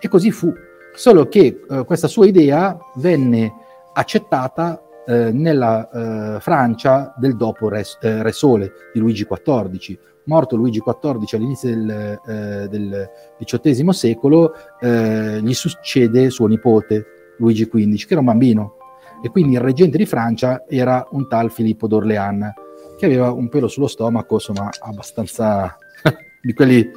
[0.00, 0.52] E così fu.
[0.94, 3.54] Solo che eh, questa sua idea venne
[3.92, 5.88] accettata eh, nella
[6.36, 9.98] eh, Francia del dopo Re, eh, Re, Sole di Luigi XIV.
[10.28, 13.10] Morto Luigi XIV all'inizio del, eh, del
[13.42, 18.74] XVIII secolo, eh, gli succede suo nipote Luigi XV, che era un bambino.
[19.22, 22.52] E quindi il reggente di Francia era un tal Filippo d'Orléans,
[22.98, 25.76] che aveva un pelo sullo stomaco, insomma, abbastanza
[26.42, 26.88] di quelli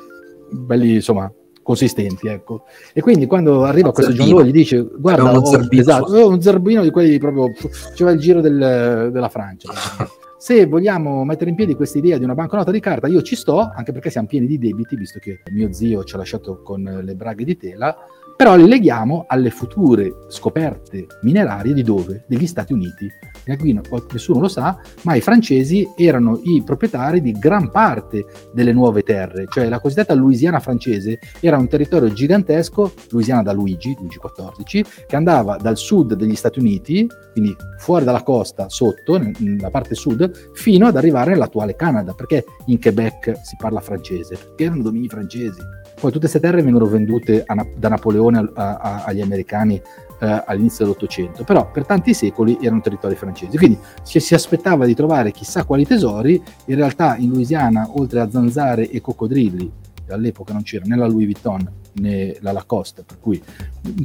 [0.52, 1.32] belli, insomma,
[1.64, 2.66] consistenti, ecco.
[2.94, 6.42] E quindi quando arriva un questo Law gli dice guarda, uno oh, esatto, oh, un
[6.42, 9.72] zerbino di quelli proprio faceva il giro del, della Francia.
[10.42, 13.60] Se vogliamo mettere in piedi questa idea di una banconota di carta, io ci sto,
[13.60, 17.14] anche perché siamo pieni di debiti, visto che mio zio ci ha lasciato con le
[17.14, 17.96] braghe di tela,
[18.42, 22.24] però li leghiamo alle future scoperte minerarie di dove?
[22.26, 23.08] Degli Stati Uniti.
[23.44, 23.80] E qui
[24.12, 29.46] nessuno lo sa, ma i francesi erano i proprietari di gran parte delle nuove terre,
[29.48, 35.16] cioè la cosiddetta Louisiana francese era un territorio gigantesco, Louisiana da Luigi, Luigi XIV, che
[35.16, 40.88] andava dal sud degli Stati Uniti, quindi fuori dalla costa, sotto, nella parte sud, fino
[40.88, 45.60] ad arrivare nell'attuale Canada, perché in Quebec si parla francese, perché erano domini francesi.
[46.02, 49.80] Poi tutte queste terre vengono vendute a, da Napoleone a, a, agli americani
[50.20, 53.56] eh, all'inizio dell'Ottocento, però per tanti secoli erano territori francesi.
[53.56, 58.32] Quindi se si aspettava di trovare chissà quali tesori, in realtà in Louisiana, oltre a
[58.32, 59.72] zanzare e coccodrilli,
[60.10, 63.40] all'epoca non c'era né la Louis Vuitton né la Lacoste, per cui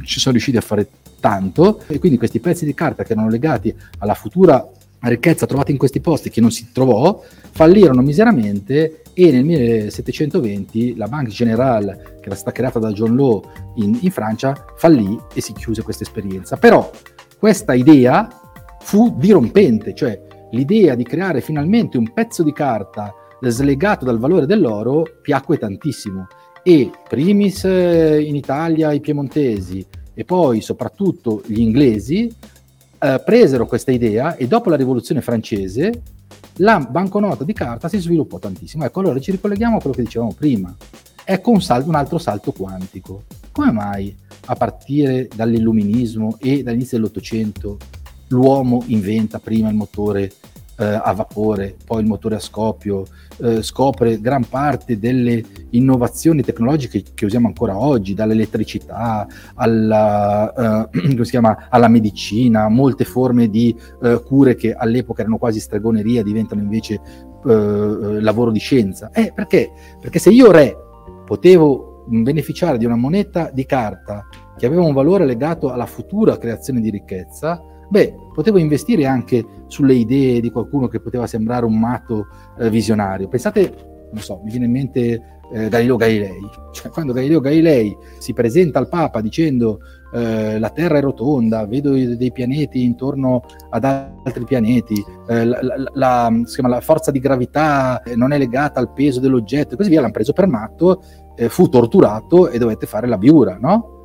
[0.03, 0.87] ci sono riusciti a fare
[1.19, 4.63] tanto e quindi questi pezzi di carta che erano legati alla futura
[4.99, 11.07] ricchezza trovata in questi posti che non si trovò, fallirono miseramente e nel 1720 la
[11.07, 13.41] Banque Générale, che era stata creata da John Law
[13.77, 16.55] in, in Francia, fallì e si chiuse questa esperienza.
[16.57, 16.87] Però
[17.39, 18.27] questa idea
[18.79, 25.03] fu dirompente, cioè l'idea di creare finalmente un pezzo di carta slegato dal valore dell'oro
[25.19, 26.27] piacque tantissimo
[26.61, 32.31] e primis eh, in Italia i piemontesi e poi soprattutto gli inglesi
[32.99, 36.01] eh, presero questa idea e dopo la rivoluzione francese
[36.57, 38.85] la banconota di carta si sviluppò tantissimo.
[38.85, 40.75] Ecco, allora ci ricolleghiamo a quello che dicevamo prima.
[41.23, 43.23] Ecco un, salto, un altro salto quantico.
[43.51, 44.15] Come mai
[44.45, 47.77] a partire dall'illuminismo e dall'inizio dell'Ottocento
[48.29, 50.31] l'uomo inventa prima il motore
[50.77, 53.05] eh, a vapore, poi il motore a scoppio,
[53.39, 61.67] eh, scopre gran parte delle innovazioni tecnologiche che usiamo ancora oggi, dall'elettricità alla, eh, chiama,
[61.69, 67.01] alla medicina, molte forme di eh, cure che all'epoca erano quasi stregoneria diventano invece
[67.45, 69.09] eh, eh, lavoro di scienza.
[69.11, 69.71] Eh, perché?
[69.99, 70.75] Perché se io re
[71.25, 74.25] potevo beneficiare di una moneta di carta
[74.57, 79.93] che aveva un valore legato alla futura creazione di ricchezza, beh, potevo investire anche sulle
[79.93, 82.27] idee di qualcuno che poteva sembrare un matto
[82.59, 83.27] eh, visionario.
[83.27, 85.21] Pensate, non so, mi viene in mente
[85.51, 86.65] eh, Galileo Galilei.
[86.77, 89.79] Cioè, quando Galileo Galilei si presenta al Papa dicendo
[90.13, 95.75] eh, la Terra è rotonda, vedo dei pianeti intorno ad altri pianeti, eh, la, la,
[95.93, 100.11] la, la, forza di gravità non è legata al peso dell'oggetto e così via, l'hanno
[100.11, 101.01] preso per matto,
[101.35, 103.96] eh, fu torturato e dovette fare la biura, no?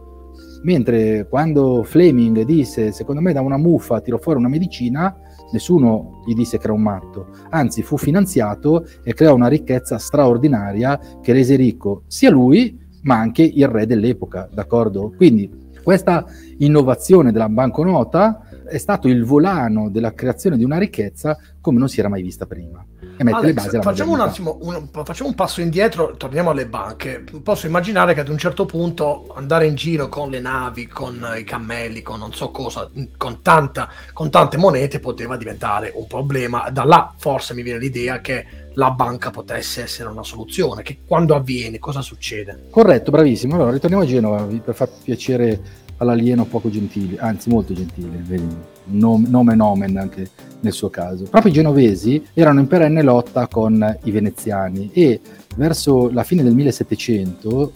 [0.63, 5.17] Mentre quando Fleming disse, secondo me da una muffa tiro fuori una medicina,
[5.53, 10.99] nessuno gli disse che era un matto, anzi fu finanziato e creò una ricchezza straordinaria
[11.21, 15.13] che rese ricco sia lui ma anche il re dell'epoca, d'accordo?
[15.17, 15.51] Quindi
[15.83, 16.25] questa
[16.59, 21.99] innovazione della banconota è stato il volano della creazione di una ricchezza come non si
[21.99, 22.87] era mai vista prima
[23.23, 26.51] e mette Alex, le basi alla facciamo un attimo un, facciamo un passo indietro torniamo
[26.51, 27.25] alle banche.
[27.43, 31.45] Posso immaginare che ad un certo punto andare in giro con le navi con i
[31.45, 36.69] cammelli con non so cosa con, tanta, con tante monete poteva diventare un problema.
[36.71, 40.83] Da là forse mi viene l'idea che la banca potesse essere una soluzione.
[40.83, 42.69] Che quando avviene cosa succede?
[42.71, 43.55] Corretto bravissimo.
[43.55, 49.29] Allora ritorniamo a Genova per far piacere all'alieno poco gentile anzi molto gentile vedi nome,
[49.29, 50.29] nome nomen anche
[50.61, 51.25] nel suo caso.
[51.25, 55.21] Proprio i genovesi erano in perenne lotta con i veneziani e
[55.57, 57.73] verso la fine del 1700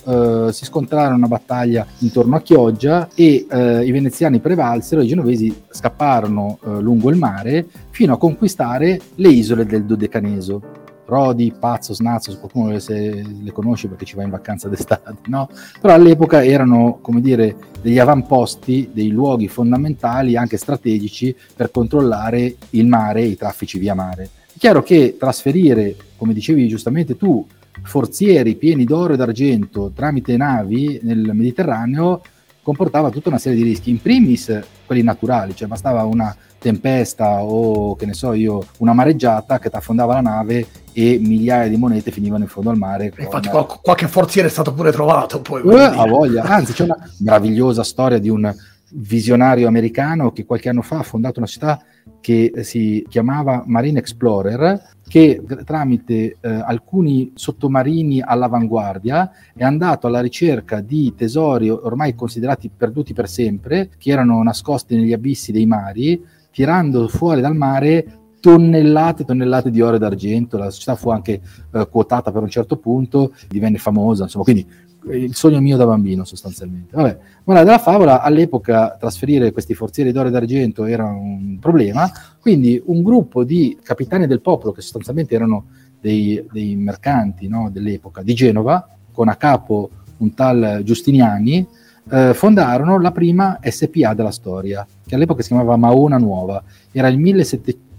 [0.49, 5.55] eh, si scontrarono una battaglia intorno a Chioggia e eh, i veneziani prevalsero i genovesi
[5.69, 10.76] scapparono eh, lungo il mare fino a conquistare le isole del Dodecaneso.
[11.07, 15.49] Rodi, Pazzo, Snazzo, se qualcuno se le conosce perché ci va in vacanza d'estate, no?
[15.81, 22.87] Però all'epoca erano, come dire, degli avamposti, dei luoghi fondamentali, anche strategici, per controllare il
[22.87, 24.31] mare i traffici via mare.
[24.53, 27.47] È chiaro che trasferire, come dicevi giustamente tu,
[27.83, 32.23] forzieri pieni d'oro e d'argento tramite navi nel Mediterraneo
[32.67, 37.95] comportava tutta una serie di rischi, in primis quelli naturali, cioè bastava una tempesta o
[37.95, 40.67] che ne so io, una mareggiata che ti affondava la nave
[40.99, 43.13] e migliaia di monete finivano in fondo al mare.
[43.19, 45.61] Infatti qual- qualche forziere è stato pure trovato poi.
[45.63, 48.51] Uh, a voglia, anzi c'è una meravigliosa storia di un
[48.93, 51.83] visionario americano che qualche anno fa ha fondato una città
[52.19, 60.81] che si chiamava Marine Explorer, che tramite eh, alcuni sottomarini all'avanguardia è andato alla ricerca
[60.81, 67.07] di tesori ormai considerati perduti per sempre, che erano nascosti negli abissi dei mari, tirando
[67.09, 70.57] fuori dal mare tonnellate e tonnellate di oro d'argento.
[70.57, 71.41] La società fu anche
[71.73, 74.67] eh, quotata per un certo punto, divenne famosa, insomma, quindi
[75.09, 76.97] il sogno mio da bambino sostanzialmente.
[76.97, 82.83] Vabbè, ma della favola all'epoca trasferire questi forzieri d'oro e d'argento era un problema, quindi
[82.87, 85.67] un gruppo di capitani del popolo che sostanzialmente erano
[86.01, 91.67] dei, dei mercanti no, dell'epoca di Genova, con a capo un tal Giustiniani,
[92.11, 97.19] eh, fondarono la prima SPA della storia, che all'epoca si chiamava Maona Nuova, era il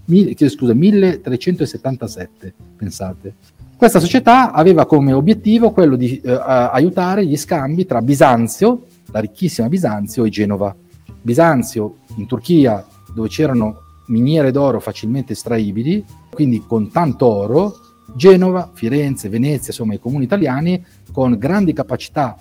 [0.08, 3.34] 17, scusa, 1377, pensate.
[3.76, 9.68] Questa società aveva come obiettivo quello di eh, aiutare gli scambi tra Bisanzio, la ricchissima
[9.68, 10.74] Bisanzio, e Genova.
[11.20, 17.74] Bisanzio in Turchia, dove c'erano miniere d'oro facilmente estraibili, quindi con tanto oro,
[18.16, 22.38] Genova, Firenze, Venezia, insomma i comuni italiani con grandi capacità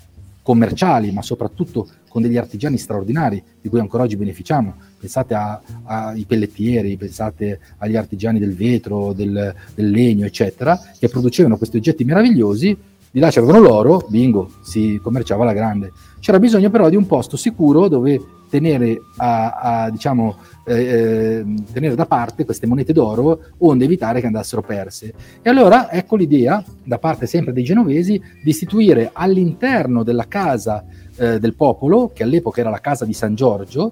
[0.48, 4.76] commerciali, ma soprattutto con degli artigiani straordinari di cui ancora oggi beneficiamo.
[4.98, 5.36] Pensate
[5.84, 12.06] ai pellettieri, pensate agli artigiani del vetro, del, del legno, eccetera, che producevano questi oggetti
[12.06, 12.78] meravigliosi
[13.12, 15.92] di là c'avevano l'oro, bingo, si commerciava alla grande.
[16.22, 21.96] C'era bisogno però di un posto sicuro dove tenere, a, a, diciamo, eh, eh, tenere
[21.96, 25.14] da parte queste monete d'oro onde evitare che andassero perse.
[25.42, 30.86] E allora ecco l'idea, da parte sempre dei genovesi, di istituire all'interno della casa
[31.18, 33.92] eh, del popolo, che all'epoca era la casa di San Giorgio,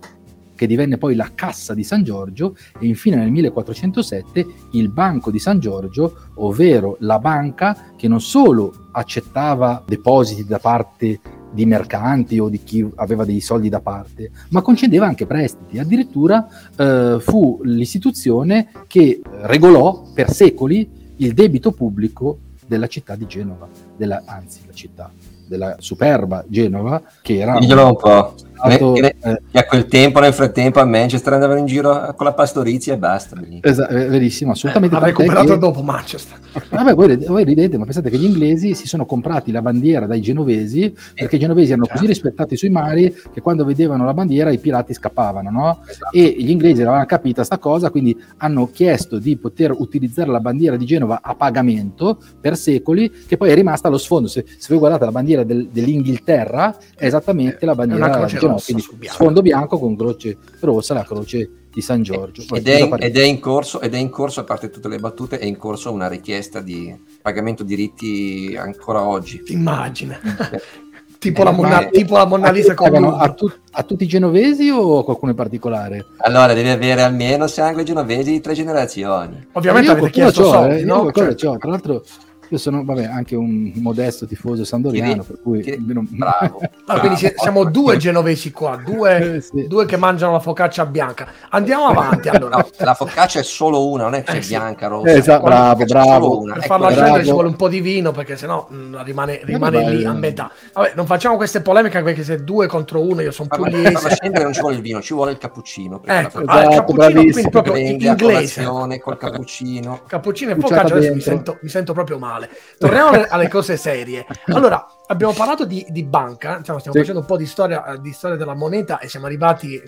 [0.56, 5.40] che divenne poi la Cassa di San Giorgio e infine nel 1407 il Banco di
[5.40, 11.20] San Giorgio, ovvero la banca che non solo accettava depositi da parte
[11.52, 15.80] di mercanti o di chi aveva dei soldi da parte, ma concedeva anche prestiti.
[15.80, 23.70] Addirittura eh, fu l'istituzione che regolò per secoli il debito pubblico della città di Genova,
[23.96, 25.12] della, anzi la città,
[25.48, 27.58] della superba Genova, che era...
[27.60, 28.34] Diglielo un po'.
[28.56, 29.16] Stato, eh,
[29.52, 33.36] a quel tempo, nel frattempo, a Manchester andavano in giro con la pastorizia e basta.
[33.62, 34.96] Esatto, verissimo, assolutamente.
[34.96, 35.58] Eh, ha recuperato che...
[35.58, 36.40] dopo Manchester.
[36.70, 40.22] Vabbè, voi, voi, ridete, ma pensate che gli inglesi si sono comprati la bandiera dai
[40.22, 44.58] genovesi, perché i genovesi erano così rispettati sui mari che quando vedevano la bandiera i
[44.58, 45.82] pirati scappavano, no?
[45.86, 46.16] Esatto.
[46.16, 50.78] E gli inglesi avevano capito questa cosa, quindi hanno chiesto di poter utilizzare la bandiera
[50.78, 54.30] di Genova a pagamento per secoli, che poi è rimasta allo sfondo.
[54.30, 58.84] Se, se voi guardate la bandiera del, dell'Inghilterra, è esattamente la bandiera di Genova, quindi
[59.02, 62.44] sfondo bianco con croce rossa, la croce di San Giorgio.
[62.56, 64.98] Ed è, in, ed, è in corso, ed è in corso, a parte tutte le
[64.98, 69.44] battute, è in corso una richiesta di pagamento diritti ancora oggi.
[69.48, 70.18] Immagina.
[71.20, 75.00] tipo, la Monna, tipo la Monna Lisa con a, tu, a, tutti i genovesi o
[75.00, 76.06] a qualcuno in particolare?
[76.20, 79.48] Allora devi avere almeno sangue genovesi di tre generazioni.
[79.52, 81.12] Ovviamente avete chiesto soldi, eh, no?
[81.12, 81.36] Cioè...
[81.36, 82.04] Tra l'altro
[82.50, 86.08] io sono vabbè, anche un modesto tifoso sandoriano, per cui non...
[86.10, 86.62] bravo.
[86.88, 89.66] Ah, quindi siamo due genovesi qua, due, sì.
[89.68, 91.28] due, che mangiano la focaccia bianca.
[91.50, 92.58] Andiamo avanti allora.
[92.58, 95.12] No, la focaccia è solo una, non è che c'è eh, bianca, rossa.
[95.12, 96.42] Esatto, bravo, bravo.
[96.44, 99.40] Per ecco, farla scendere ci vuole un po' di vino perché sennò mh, mm, rimane,
[99.44, 100.52] rimane vabbè, lì a metà.
[100.74, 104.00] Vabbè, non facciamo queste polemiche perché se due contro uno io sono più lieto.
[104.00, 106.02] Per scendere non ci vuole il vino, ci vuole il cappuccino.
[106.06, 108.64] Ecco, ah, il cappuccino quindi proprio in inglese.
[108.64, 110.02] Col cappuccino.
[110.08, 112.35] Cappuccino e focaccia, adesso mi sento, mi sento proprio male.
[112.78, 114.26] Torniamo alle, alle cose serie.
[114.56, 117.00] Allora, abbiamo parlato di, di banca, diciamo, stiamo sì.
[117.00, 119.82] facendo un po' di storia, di storia della moneta e siamo arrivati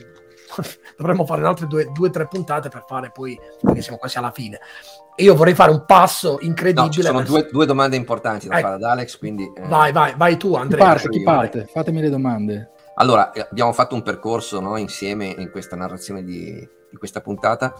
[0.97, 4.59] dovremmo fare altre due o tre puntate per fare poi, perché siamo quasi alla fine.
[5.15, 6.85] E io vorrei fare un passo incredibile.
[6.85, 7.27] No, ci sono per...
[7.27, 8.63] due, due, domande importanti da ecco.
[8.63, 9.51] fare ad Alex, quindi...
[9.55, 9.67] Eh...
[9.67, 10.79] Vai, vai, vai tu Andrea.
[10.79, 11.69] Chi parte, chi parte?
[11.71, 12.71] Fatemi le domande.
[12.95, 17.73] Allora, eh, abbiamo fatto un percorso no, insieme in questa narrazione di, di questa puntata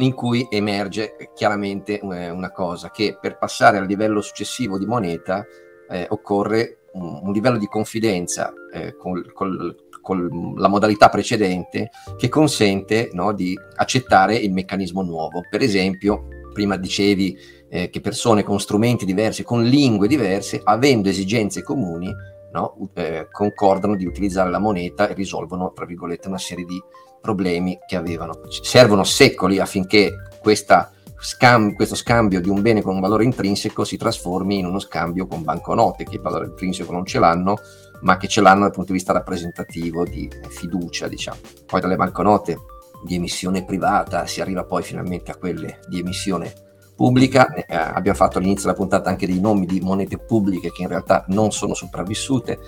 [0.00, 5.44] in cui emerge chiaramente eh, una cosa, che per passare al livello successivo di moneta
[5.88, 12.28] eh, occorre un, un, livello di confidenza eh, col, col, con la modalità precedente che
[12.28, 15.42] consente no, di accettare il meccanismo nuovo.
[15.48, 17.36] Per esempio, prima dicevi
[17.68, 22.12] eh, che persone con strumenti diversi, con lingue diverse, avendo esigenze comuni,
[22.52, 26.80] no, eh, concordano di utilizzare la moneta e risolvono, tra virgolette, una serie di
[27.20, 28.40] problemi che avevano.
[28.48, 33.98] Servono secoli affinché questa scam- questo scambio di un bene con un valore intrinseco si
[33.98, 37.56] trasformi in uno scambio con banconote che il valore intrinseco non ce l'hanno,
[38.00, 41.38] ma che ce l'hanno dal punto di vista rappresentativo di fiducia, diciamo.
[41.66, 42.56] Poi dalle banconote
[43.04, 46.52] di emissione privata si arriva poi finalmente a quelle di emissione
[46.94, 47.52] pubblica.
[47.54, 51.24] Eh, abbiamo fatto all'inizio della puntata anche dei nomi di monete pubbliche che in realtà
[51.28, 52.58] non sono sopravvissute.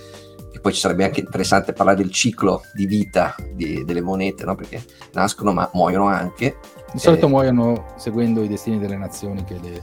[0.63, 4.55] Poi ci sarebbe anche interessante parlare del ciclo di vita di, delle monete, no?
[4.55, 6.57] perché nascono ma muoiono anche.
[6.93, 9.83] Di solito eh, muoiono seguendo i destini delle nazioni che le,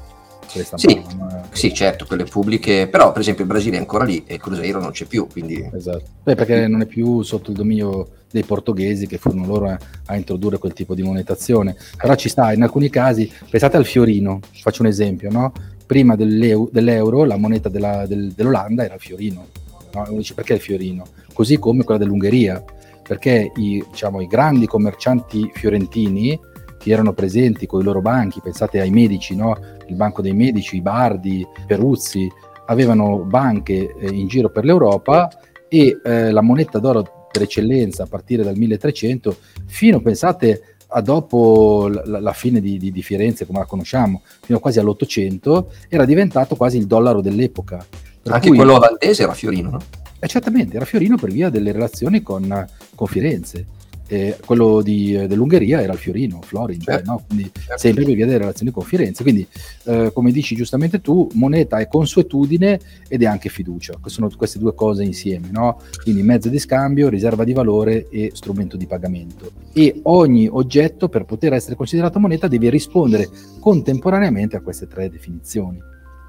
[0.76, 1.06] sì,
[1.52, 4.80] sì, certo, quelle pubbliche, però per esempio il Brasile è ancora lì e il Cruzeiro
[4.80, 5.70] non c'è più, quindi...
[5.72, 9.78] Esatto, Beh, perché non è più sotto il dominio dei portoghesi che furono loro a,
[10.08, 11.76] a, introdurre quel tipo di monetazione.
[11.96, 15.54] Però ci sta, in alcuni casi, pensate al fiorino, faccio un esempio, no?
[15.86, 19.48] Prima dell'euro la moneta della, del, dell'Olanda era il fiorino,
[19.94, 20.06] no?
[20.08, 21.06] uno dice perché il fiorino?
[21.34, 22.64] Così come quella dell'Ungheria,
[23.04, 26.40] perché i, diciamo, i grandi commercianti fiorentini
[26.78, 29.58] che erano presenti con i loro banchi, pensate ai medici, no?
[29.88, 32.28] il banco dei medici, i Bardi, Peruzzi,
[32.68, 35.30] avevano banche eh, in giro per l'Europa
[35.68, 41.88] e eh, la moneta d'oro per eccellenza a partire dal 1300 fino, pensate, a dopo
[41.88, 46.78] la, la fine di, di, Firenze come la conosciamo, fino quasi all'Ottocento, era diventato quasi
[46.78, 47.86] il dollaro dell'epoca.
[48.30, 49.82] Per Anche cui, quello olandese era Fiorino, no?
[50.20, 53.66] Eh, certamente, era Fiorino per via delle relazioni con, con Firenze
[54.12, 57.12] eh, quello di, dell'Ungheria era il Fiorino, Florin, certo.
[57.12, 57.24] no?
[57.28, 57.78] quindi certo.
[57.78, 59.22] sempre per via delle relazioni con Firenze.
[59.22, 59.48] Quindi,
[59.86, 63.94] eh, come dici giustamente tu, moneta è consuetudine ed è anche fiducia.
[64.06, 65.80] Sono queste due cose insieme, no?
[66.02, 69.52] quindi mezzo di scambio, riserva di valore e strumento di pagamento.
[69.74, 75.80] E ogni oggetto, per poter essere considerato moneta, deve rispondere contemporaneamente a queste tre definizioni.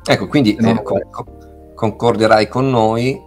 [0.05, 0.83] Ecco, quindi eh,
[1.81, 3.19] concorderai con noi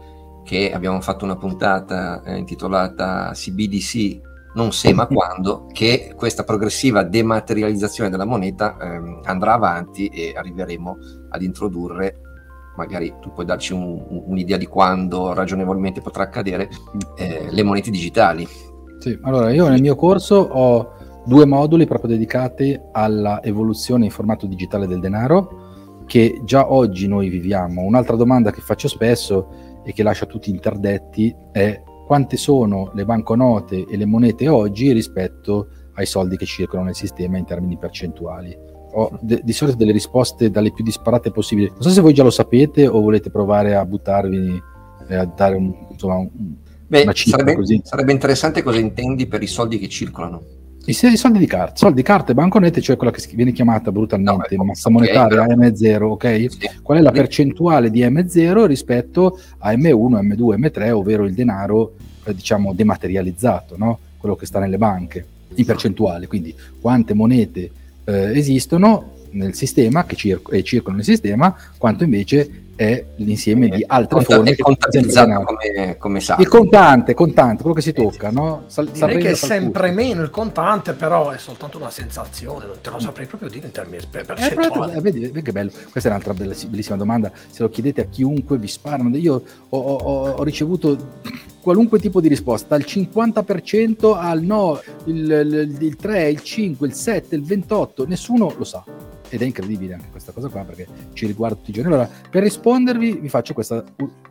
[0.43, 4.21] che abbiamo fatto una puntata eh, intitolata CBDC
[4.53, 10.97] non se ma quando, che questa progressiva dematerializzazione della moneta ehm, andrà avanti e arriveremo
[11.29, 12.19] ad introdurre,
[12.75, 16.69] magari tu puoi darci un, un'idea di quando ragionevolmente potrà accadere,
[17.17, 18.47] eh, le monete digitali.
[18.99, 20.93] Sì, allora io nel mio corso ho
[21.25, 25.62] due moduli proprio dedicati alla evoluzione in formato digitale del denaro
[26.13, 27.81] che già oggi noi viviamo.
[27.81, 33.87] Un'altra domanda che faccio spesso e che lascia tutti interdetti è quante sono le banconote
[33.89, 38.55] e le monete oggi rispetto ai soldi che circolano nel sistema in termini percentuali.
[38.91, 41.69] Ho de- di solito delle risposte dalle più disparate possibili.
[41.69, 44.61] Non so se voi già lo sapete o volete provare a buttarvi
[45.07, 46.29] e a dare un, insomma, un,
[46.85, 47.81] Beh, una cifra sarebbe, così.
[47.83, 50.43] Sarebbe interessante cosa intendi per i soldi che circolano.
[50.85, 54.55] I, soldi di carta, soldi di carta e banconete, cioè quella che viene chiamata brutalmente
[54.57, 56.45] no, massa monetaria okay, M0, ok?
[56.49, 56.69] Sì.
[56.81, 61.93] Qual è la percentuale di M0 rispetto a M1, M2, M3, ovvero il denaro,
[62.25, 63.99] eh, diciamo, dematerializzato, no?
[64.17, 67.71] Quello che sta nelle banche, in percentuale, quindi quante monete
[68.03, 73.83] eh, esistono nel sistema, che cir- e circolano nel sistema, quanto invece è l'insieme di
[73.85, 74.51] altre Conta- forme.
[74.51, 76.35] È contabilizzato come, come sa.
[76.39, 78.63] Il contante, contante, quello che si tocca, no?
[78.67, 82.89] Sal- Direi che è sempre meno il contante, però è soltanto una sensazione, non te
[82.89, 84.95] lo saprei proprio dire in termini percentuali.
[84.95, 88.57] Eh, vedi, vedi che bello, questa è un'altra bellissima domanda, se lo chiedete a chiunque
[88.57, 90.97] vi sparano, io ho, ho, ho ricevuto
[91.61, 96.93] qualunque tipo di risposta, dal 50% al no, il, il, il 3, il 5, il
[96.93, 98.83] 7, il 28, nessuno lo sa
[99.33, 101.91] ed è incredibile anche questa cosa qua perché ci riguarda tutti i giorni.
[101.91, 103.83] Allora, per rispondervi vi faccio questa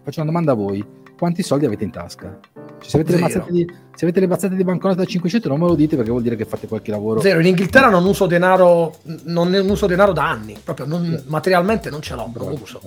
[0.05, 0.85] faccio una domanda a voi.
[1.19, 2.38] Quanti soldi avete in tasca?
[2.55, 5.67] Cioè, se, avete le di, se, avete le mazzette di banconote da 500 non me
[5.67, 7.21] lo dite perché vuol dire che fate qualche lavoro.
[7.21, 11.29] Zero, in Inghilterra non uso denaro, non uso denaro da anni, proprio non, sì.
[11.29, 12.81] materialmente non ce l'ho, non lo uso.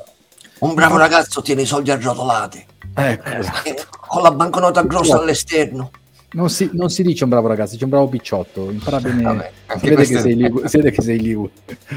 [0.60, 2.66] Un bravo ragazzo tiene i soldi arrotolati.
[2.94, 3.30] Ecco.
[3.30, 3.76] Eh,
[4.08, 5.92] con la banconota grossa all'esterno.
[6.36, 8.70] Non si, non si, dice un bravo ragazzo, dice un bravo picciotto.
[8.70, 9.24] Impara bene.
[9.24, 11.50] Vabbè, si, vede che sei ligu, si vede che sei ligu.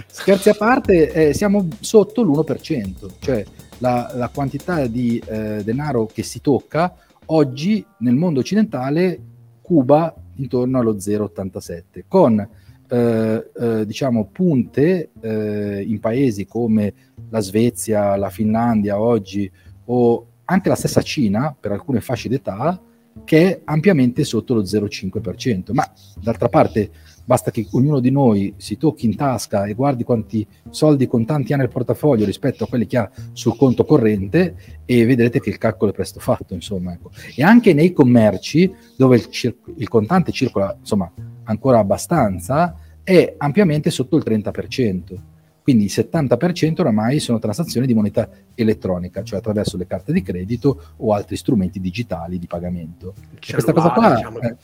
[0.06, 3.44] Scherzi a parte, eh, siamo sotto l'1%, cioè
[3.78, 6.94] la, la quantità di eh, denaro che si tocca
[7.26, 9.20] oggi nel mondo occidentale
[9.60, 12.48] cuba intorno allo 0,87, con
[12.88, 16.94] eh, eh, diciamo punte eh, in paesi come
[17.28, 19.50] la Svezia, la Finlandia oggi
[19.86, 22.80] o anche la stessa Cina per alcune fasce d'età
[23.24, 25.72] che è ampiamente sotto lo 0,5%.
[25.72, 25.90] Ma
[26.20, 26.90] d'altra parte
[27.24, 31.58] basta che ognuno di noi si tocchi in tasca e guardi quanti soldi contanti ha
[31.58, 34.54] nel portafoglio rispetto a quelli che ha sul conto corrente
[34.86, 36.54] e vedrete che il calcolo è presto fatto.
[36.54, 37.10] Insomma, ecco.
[37.36, 41.12] E anche nei commerci dove il, cir- il contante circola insomma,
[41.44, 45.36] ancora abbastanza, è ampiamente sotto il 30%.
[45.68, 50.94] Quindi il 70% oramai sono transazioni di moneta elettronica, cioè attraverso le carte di credito
[50.96, 53.12] o altri strumenti digitali di pagamento.
[53.38, 54.40] Questa cosa qua, diciamo.
[54.40, 54.56] eh,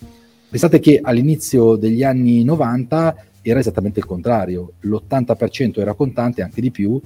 [0.49, 6.71] pensate che all'inizio degli anni 90 era esattamente il contrario, l'80% era contante, anche di
[6.71, 6.99] più,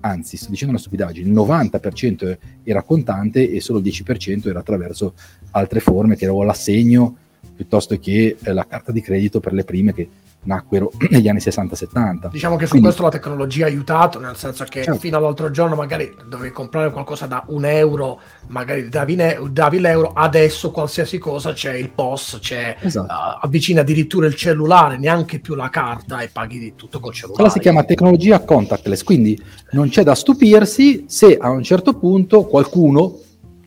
[0.00, 5.12] anzi sto dicendo una stupidaggine, il 90% era contante e solo il 10% era attraverso
[5.50, 7.18] altre forme che era l'assegno
[7.54, 10.08] piuttosto che eh, la carta di credito per le prime che
[10.44, 12.30] nacquero negli anni 60-70.
[12.30, 15.00] Diciamo che su Quindi, questo la tecnologia ha aiutato, nel senso che certo.
[15.00, 20.12] fino all'altro giorno magari dovevi comprare qualcosa da un euro, magari davi, ne- davi l'euro,
[20.14, 23.12] adesso qualsiasi cosa c'è il POS, c'è, esatto.
[23.12, 27.42] uh, avvicina addirittura il cellulare, neanche più la carta e paghi tutto col cellulare.
[27.42, 29.40] Quella si chiama tecnologia contactless, quindi
[29.70, 33.18] non c'è da stupirsi se a un certo punto qualcuno,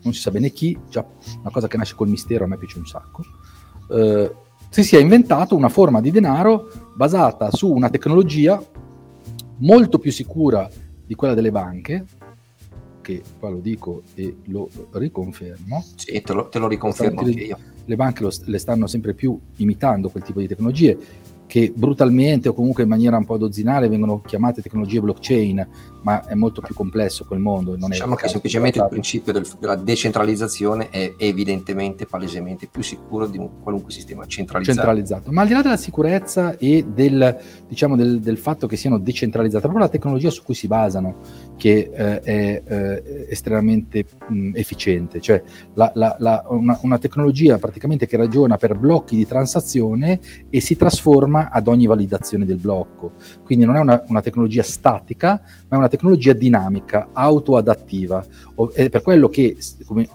[0.01, 1.05] non si sa bene chi, già
[1.41, 3.23] una cosa che nasce col mistero a me piace un sacco,
[3.91, 4.31] eh,
[4.69, 8.61] si sia inventato una forma di denaro basata su una tecnologia
[9.57, 10.69] molto più sicura
[11.05, 12.05] di quella delle banche,
[13.01, 15.83] che qua lo dico e lo riconfermo.
[15.95, 17.57] Sì, te lo, te lo riconfermo anche io.
[17.85, 20.97] Le banche lo, le stanno sempre più imitando quel tipo di tecnologie
[21.47, 25.67] che brutalmente o comunque in maniera un po' dozzinale vengono chiamate tecnologie blockchain,
[26.07, 27.75] ma è molto più complesso quel mondo.
[27.75, 33.59] diciamo che semplicemente il principio del, della decentralizzazione è evidentemente, palesemente più sicuro di un
[33.61, 34.77] qualunque sistema centralizzato.
[34.77, 35.31] centralizzato.
[35.33, 37.37] Ma al di là della sicurezza e del,
[37.67, 41.17] diciamo, del, del fatto che siano decentralizzate, proprio la tecnologia su cui si basano,
[41.57, 45.43] che eh, è eh, estremamente mh, efficiente, cioè
[45.73, 50.77] la, la, la, una, una tecnologia praticamente che ragiona per blocchi di transazione e si
[50.77, 53.11] trasforma ad ogni validazione del blocco.
[53.43, 55.95] Quindi non è una, una tecnologia statica, ma è una tecnologia
[56.35, 58.25] dinamica, autoadattiva.
[58.73, 60.07] È per quello che come,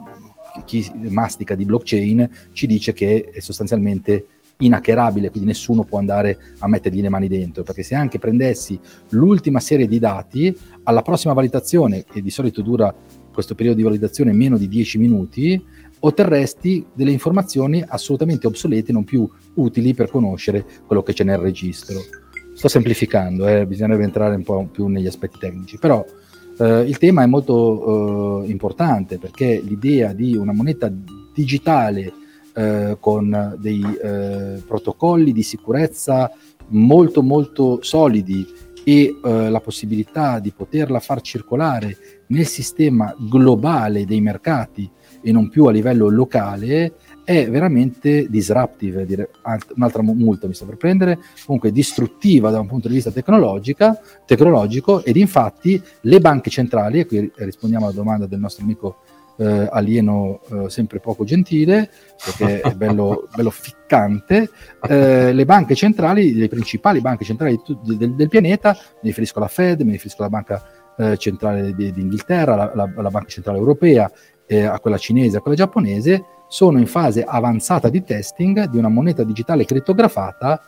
[0.65, 4.27] chi mastica di blockchain ci dice che è sostanzialmente
[4.59, 8.79] inhackerabile, quindi nessuno può andare a mettergli le mani dentro, perché se anche prendessi
[9.11, 12.95] l'ultima serie di dati, alla prossima validazione, che di solito dura
[13.33, 15.65] questo periodo di validazione meno di 10 minuti,
[16.01, 22.01] otterresti delle informazioni assolutamente obsolete, non più utili per conoscere quello che c'è nel registro.
[22.63, 26.07] Sto semplificando, eh, bisognerebbe entrare un po' più negli aspetti tecnici, però
[26.61, 30.89] eh, il tema è molto eh, importante perché l'idea di una moneta
[31.35, 32.13] digitale
[32.55, 36.31] eh, con dei eh, protocolli di sicurezza
[36.69, 38.47] molto molto solidi
[38.85, 41.97] e eh, la possibilità di poterla far circolare
[42.29, 44.89] nel sistema globale dei mercati
[45.21, 46.95] e non più a livello locale
[47.25, 49.31] è veramente disruptive, dire,
[49.75, 55.17] un'altra multa mi sto per prendere, comunque distruttiva da un punto di vista tecnologico ed
[55.17, 58.99] infatti le banche centrali, e qui rispondiamo alla domanda del nostro amico
[59.37, 61.91] eh, alieno eh, sempre poco gentile,
[62.25, 64.51] perché è bello, bello ficcante,
[64.89, 69.49] eh, le banche centrali, le principali banche centrali di, del, del, pianeta, mi riferisco alla
[69.49, 70.63] Fed, mi riferisco alla banca
[70.97, 74.11] eh, centrale d'Inghilterra, la, la, la banca centrale europea,
[74.47, 78.91] eh, a quella cinese, a quella giapponese, sono in fase avanzata di testing di una
[78.91, 80.61] moneta digitale crittografata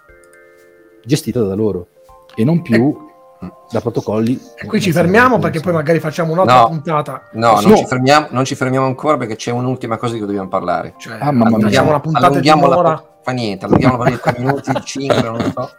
[1.05, 1.89] gestita da loro
[2.35, 2.97] e non più
[3.39, 3.53] eh.
[3.71, 4.41] da protocolli.
[4.57, 7.29] E qui ci fermiamo perché poi magari facciamo un'altra no, puntata.
[7.33, 10.49] No, non, Ci fermiamo, non, ci fermiamo, ancora perché c'è un'ultima cosa di cui dobbiamo
[10.49, 10.95] parlare.
[10.97, 11.83] Cioè, ah, mamma mia.
[11.83, 15.71] una puntata allunghiamo di la, fa niente, allunghiamo la 3 minuti, 5, non so.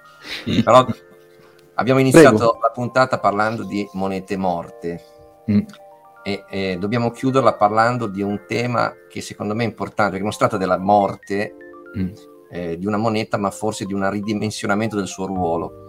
[0.63, 0.85] Però
[1.73, 2.57] abbiamo iniziato Prego.
[2.61, 5.01] la puntata parlando di monete morte.
[5.49, 5.61] Mm
[6.27, 10.31] e, e dobbiamo chiuderla parlando di un tema che secondo me è importante, che non
[10.31, 11.53] si tratta della morte
[11.95, 12.09] mm.
[12.49, 15.84] eh, di una moneta, ma forse di un ridimensionamento del suo ruolo.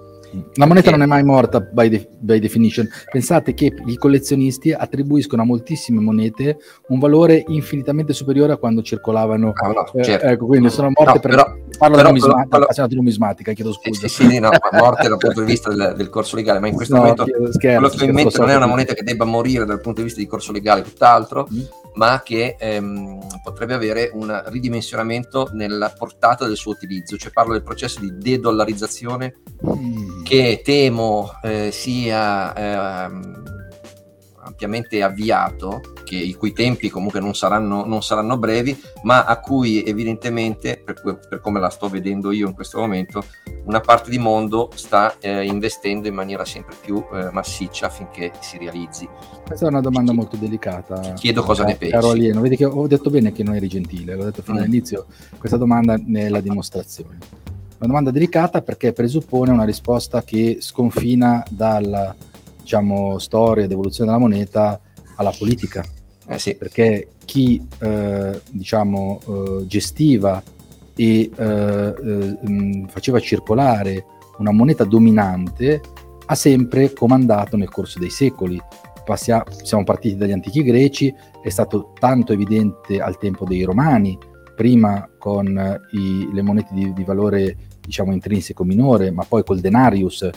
[0.54, 2.88] La moneta non è mai morta by, de- by, definition.
[3.10, 6.58] Pensate che i collezionisti attribuiscono a moltissime monete
[6.88, 9.52] un valore infinitamente superiore a quando circolavano.
[9.54, 10.26] Ah, no, eh, certo.
[10.26, 11.30] ecco, quindi sono morte no, per...
[11.30, 14.08] Però, Parlo però, numismatica, però, di numismatica, chiedo scusa.
[14.08, 16.74] Sì, sì, sì no, morte dal punto di vista del, del, corso legale, ma in
[16.76, 19.64] questo no, momento scherzo, quello che mi mente non è una moneta che debba morire
[19.64, 21.60] dal punto di vista di corso legale, tutt'altro, mm.
[21.94, 27.16] ma che ehm, potrebbe avere un ridimensionamento nella portata del suo utilizzo.
[27.16, 29.34] Cioè parlo del processo di de-dollarizzazione
[29.66, 30.22] mm.
[30.26, 33.10] Che temo eh, sia eh,
[34.40, 39.84] ampiamente avviato, che, i cui tempi comunque non saranno, non saranno brevi, ma a cui
[39.84, 43.22] evidentemente, per, per, come la sto vedendo io in questo momento,
[43.66, 48.58] una parte di mondo sta eh, investendo in maniera sempre più eh, massiccia affinché si
[48.58, 49.08] realizzi.
[49.46, 50.98] Questa è una domanda molto delicata.
[50.98, 51.94] Ti chiedo cosa eh, ne pensi.
[51.94, 54.60] Caro alieno, vedi che ho detto bene che non eri gentile, l'ho detto fino mm.
[54.60, 55.06] all'inizio,
[55.38, 57.54] questa domanda ne è la dimostrazione.
[57.78, 62.14] Una domanda delicata perché presuppone una risposta che sconfina dalla
[62.58, 64.80] diciamo, storia ed evoluzione della moneta
[65.16, 65.84] alla politica.
[66.26, 66.54] Eh sì.
[66.54, 70.42] Perché chi eh, diciamo, eh, gestiva
[70.96, 74.04] e eh, eh, mm, faceva circolare
[74.38, 75.80] una moneta dominante
[76.26, 78.60] ha sempre comandato nel corso dei secoli.
[79.04, 84.18] Passia, siamo partiti dagli antichi greci, è stato tanto evidente al tempo dei romani,
[84.56, 85.46] prima con
[85.92, 90.28] i, le monete di, di valore diciamo intrinseco minore, ma poi col denarius,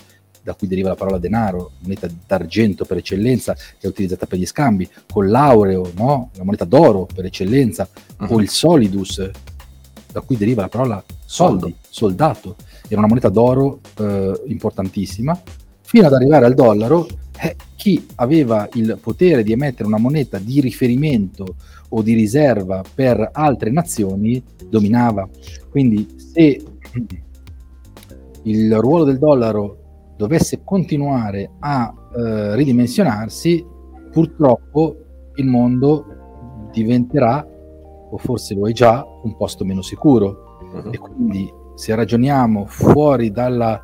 [0.44, 4.46] da cui deriva la parola denaro, moneta d'argento per eccellenza, che è utilizzata per gli
[4.46, 6.30] scambi, con l'aureo, no?
[6.36, 7.88] la moneta d'oro per eccellenza,
[8.20, 8.34] uh-huh.
[8.34, 9.30] o il solidus,
[10.12, 12.56] da cui deriva la parola soldi, soldato,
[12.88, 15.40] era una moneta d'oro eh, importantissima,
[15.82, 17.08] fino ad arrivare al dollaro,
[17.42, 21.56] eh, chi aveva il potere di emettere una moneta di riferimento
[21.90, 25.28] o di riserva per altre nazioni dominava.
[25.70, 26.64] Quindi se
[28.44, 33.66] il ruolo del dollaro dovesse continuare a eh, ridimensionarsi,
[34.12, 34.96] purtroppo
[35.36, 37.46] il mondo diventerà,
[38.12, 40.58] o forse lo è già, un posto meno sicuro.
[40.74, 40.92] Uh-huh.
[40.92, 43.82] E quindi se ragioniamo fuori dalla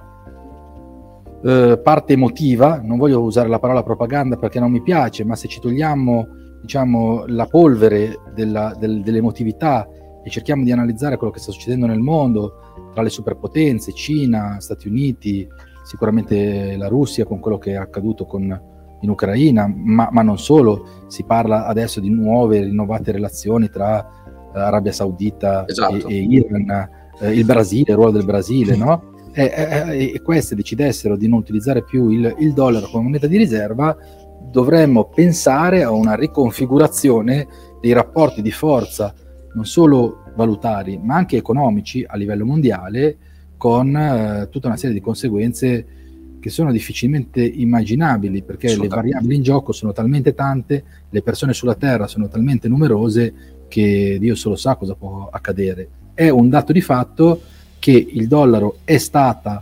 [1.43, 5.47] eh, parte emotiva, non voglio usare la parola propaganda perché non mi piace, ma se
[5.47, 6.27] ci togliamo
[6.65, 9.87] diciamo, la polvere della, del, dell'emotività
[10.23, 12.59] e cerchiamo di analizzare quello che sta succedendo nel mondo
[12.91, 15.47] tra le superpotenze, Cina, Stati Uniti,
[15.83, 18.43] sicuramente la Russia con quello che è accaduto con,
[19.01, 24.03] in Ucraina, ma, ma, non solo, si parla adesso di nuove, rinnovate relazioni tra
[24.51, 26.07] Arabia Saudita esatto.
[26.07, 26.89] e, e, Iran,
[27.19, 29.13] eh, il Brasile, il ruolo del Brasile, no?
[29.37, 33.35] E, e, e, queste decidessero di non utilizzare più il, il dollaro come moneta di
[33.35, 33.93] riserva,
[34.55, 37.45] dovremmo pensare a una riconfigurazione
[37.81, 39.13] dei rapporti di forza,
[39.53, 43.17] non solo valutari, ma anche economici a livello mondiale,
[43.57, 45.85] con eh, tutta una serie di conseguenze
[46.39, 51.75] che sono difficilmente immaginabili, perché le variabili in gioco sono talmente tante, le persone sulla
[51.75, 53.33] Terra sono talmente numerose
[53.67, 55.89] che Dio solo sa cosa può accadere.
[56.13, 57.41] È un dato di fatto
[57.77, 59.61] che il dollaro è stata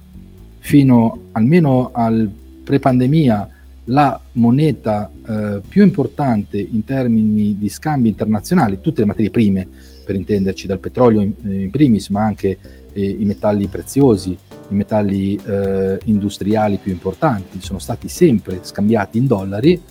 [0.59, 2.29] fino almeno al
[2.63, 3.49] pre-pandemia
[3.86, 9.67] la moneta eh, più importante in termini di scambi internazionali, tutte le materie prime,
[10.05, 12.57] per intenderci, dal petrolio in, in primis, ma anche
[12.93, 14.38] eh, i metalli preziosi,
[14.69, 19.81] i metalli eh, industriali più importanti, sono stati sempre scambiati in dollari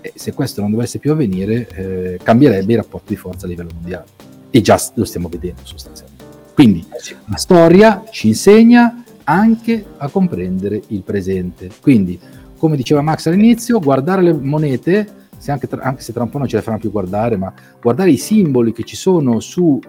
[0.00, 3.70] e se questo non dovesse più avvenire eh, cambierebbe i rapporti di forza a livello
[3.74, 4.06] mondiale.
[4.50, 6.24] E già lo stiamo vedendo sostanzialmente.
[6.54, 6.84] Quindi
[7.26, 11.70] la storia ci insegna anche a comprendere il presente.
[11.80, 12.18] Quindi
[12.62, 15.04] come diceva Max all'inizio, guardare le monete,
[15.36, 17.52] se anche, tra, anche, se tra un po' non ce le faranno più guardare, ma
[17.80, 19.80] guardare i simboli che ci sono su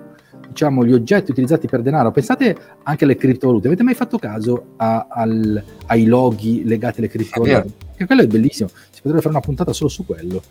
[0.47, 2.09] diciamo, gli oggetti utilizzati per denaro.
[2.09, 3.67] Pensate anche alle criptovalute.
[3.67, 7.74] Avete mai fatto caso a, al, ai loghi legati alle criptovalute?
[7.95, 8.69] Che quello è bellissimo.
[8.89, 10.41] Si potrebbe fare una puntata solo su quello.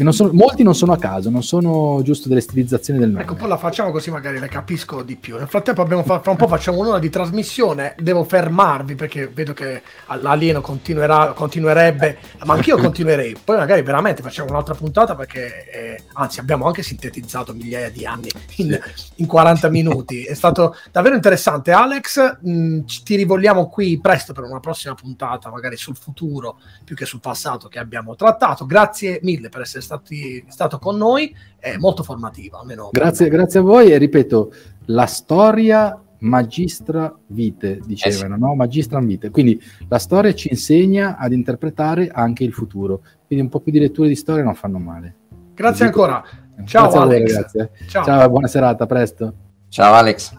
[0.00, 3.22] Non sono, molti non sono a caso, non sono giusto delle stilizzazioni del nome.
[3.22, 5.36] Ecco, poi la facciamo così magari le capisco di più.
[5.36, 9.54] Nel frattempo abbiamo fa- fra un po' facciamo un'ora di trasmissione, devo fermarvi perché vedo
[9.54, 9.82] che
[10.20, 13.36] l'alieno continuerebbe, ma anch'io continuerei.
[13.42, 18.30] Poi magari veramente facciamo un'altra puntata perché, eh, anzi abbiamo anche sintetizzato migliaia di anni
[18.58, 18.78] in,
[19.16, 20.22] in 40 minuti.
[20.22, 21.72] È stato davvero interessante.
[21.72, 27.04] Alex, mh, ti rivolgiamo qui presto per una prossima puntata, magari sul futuro più che
[27.04, 28.64] sul passato che abbiamo trattato.
[28.64, 32.58] Grazie mille per essere stati, stato con noi, è molto formativa.
[32.58, 34.52] Almeno grazie, grazie a voi e ripeto,
[34.86, 38.44] la storia magistra vite, dicevano, eh sì.
[38.44, 38.54] no?
[38.54, 39.30] Magistra vite.
[39.30, 43.00] Quindi la storia ci insegna ad interpretare anche il futuro.
[43.26, 45.14] Quindi un po' più di letture di storia non fanno male.
[45.54, 46.22] Grazie ancora.
[46.64, 47.52] Ciao grazie Alex.
[47.52, 48.04] Voi, Ciao.
[48.04, 49.34] Ciao, buona serata, a presto.
[49.68, 50.34] Ciao Alex.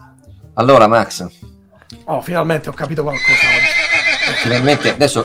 [0.54, 1.26] Allora Max.
[2.04, 3.34] Oh, finalmente ho capito qualcosa.
[4.42, 5.24] Finalmente, adesso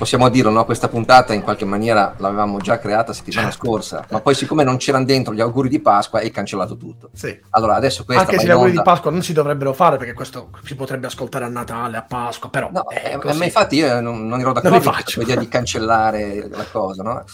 [0.00, 0.64] possiamo dirlo, no?
[0.64, 3.66] questa puntata in qualche maniera l'avevamo già creata settimana certo.
[3.66, 7.10] scorsa, ma poi siccome non c'erano dentro gli auguri di Pasqua hai cancellato tutto.
[7.12, 7.38] Sì.
[7.50, 8.80] Allora adesso questa Anche se gli auguri onda...
[8.80, 12.48] di Pasqua non si dovrebbero fare perché questo si potrebbe ascoltare a Natale, a Pasqua,
[12.48, 12.70] però...
[12.72, 17.02] No, eh, ma infatti io non, non ero d'accordo con l'idea di cancellare la cosa,
[17.02, 17.24] no?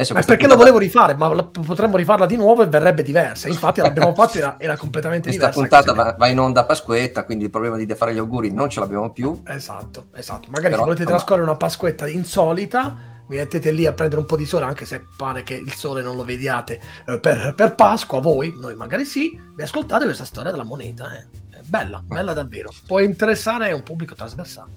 [0.00, 0.54] Adesso ma perché puntata...
[0.54, 3.48] lo volevo rifare, ma la, potremmo rifarla di nuovo e verrebbe diversa.
[3.48, 5.68] Infatti l'abbiamo fatta era, era completamente Questa diversa.
[5.68, 8.50] Questa puntata va, va, in onda a Pasquetta, quindi il problema di fare gli auguri
[8.50, 9.42] non ce l'abbiamo più.
[9.46, 10.48] Esatto, esatto.
[10.50, 12.96] Magari Però, se volete trascorrere una Pasquetta insolita,
[13.28, 16.00] vi mettete lì a prendere un po' di sole, anche se pare che il sole
[16.00, 20.50] non lo vediate eh, per, per, Pasqua, voi, noi magari sì, vi ascoltate questa storia
[20.50, 21.14] della moneta.
[21.14, 21.58] Eh.
[21.58, 22.72] È bella, bella davvero.
[22.86, 24.70] Può interessare un pubblico trasversale.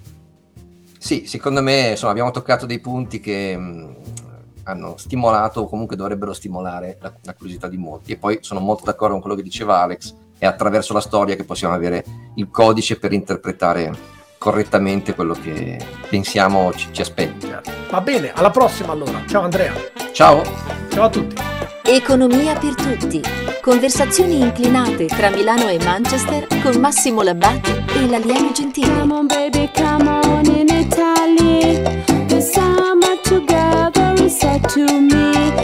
[0.99, 3.95] Sì, secondo me insomma, abbiamo toccato dei punti che mh,
[4.63, 8.11] hanno stimolato o comunque dovrebbero stimolare la, la, curiosità di molti.
[8.13, 11.43] E poi sono molto d'accordo con quello che diceva Alex, è attraverso la storia che
[11.43, 12.03] possiamo avere
[12.35, 17.61] il codice per interpretare correttamente quello che pensiamo ci, ci aspetta.
[17.89, 19.23] Va bene, alla prossima allora.
[19.25, 19.73] Ciao Andrea.
[20.11, 20.41] Ciao.
[20.89, 21.35] Ciao a tutti.
[21.85, 23.21] Economia per tutti.
[23.61, 28.99] Conversazioni inclinate tra Milano e Manchester con Massimo Labbate e l'alieno gentile.
[28.99, 30.72] Come on baby, come on
[34.33, 35.62] said to me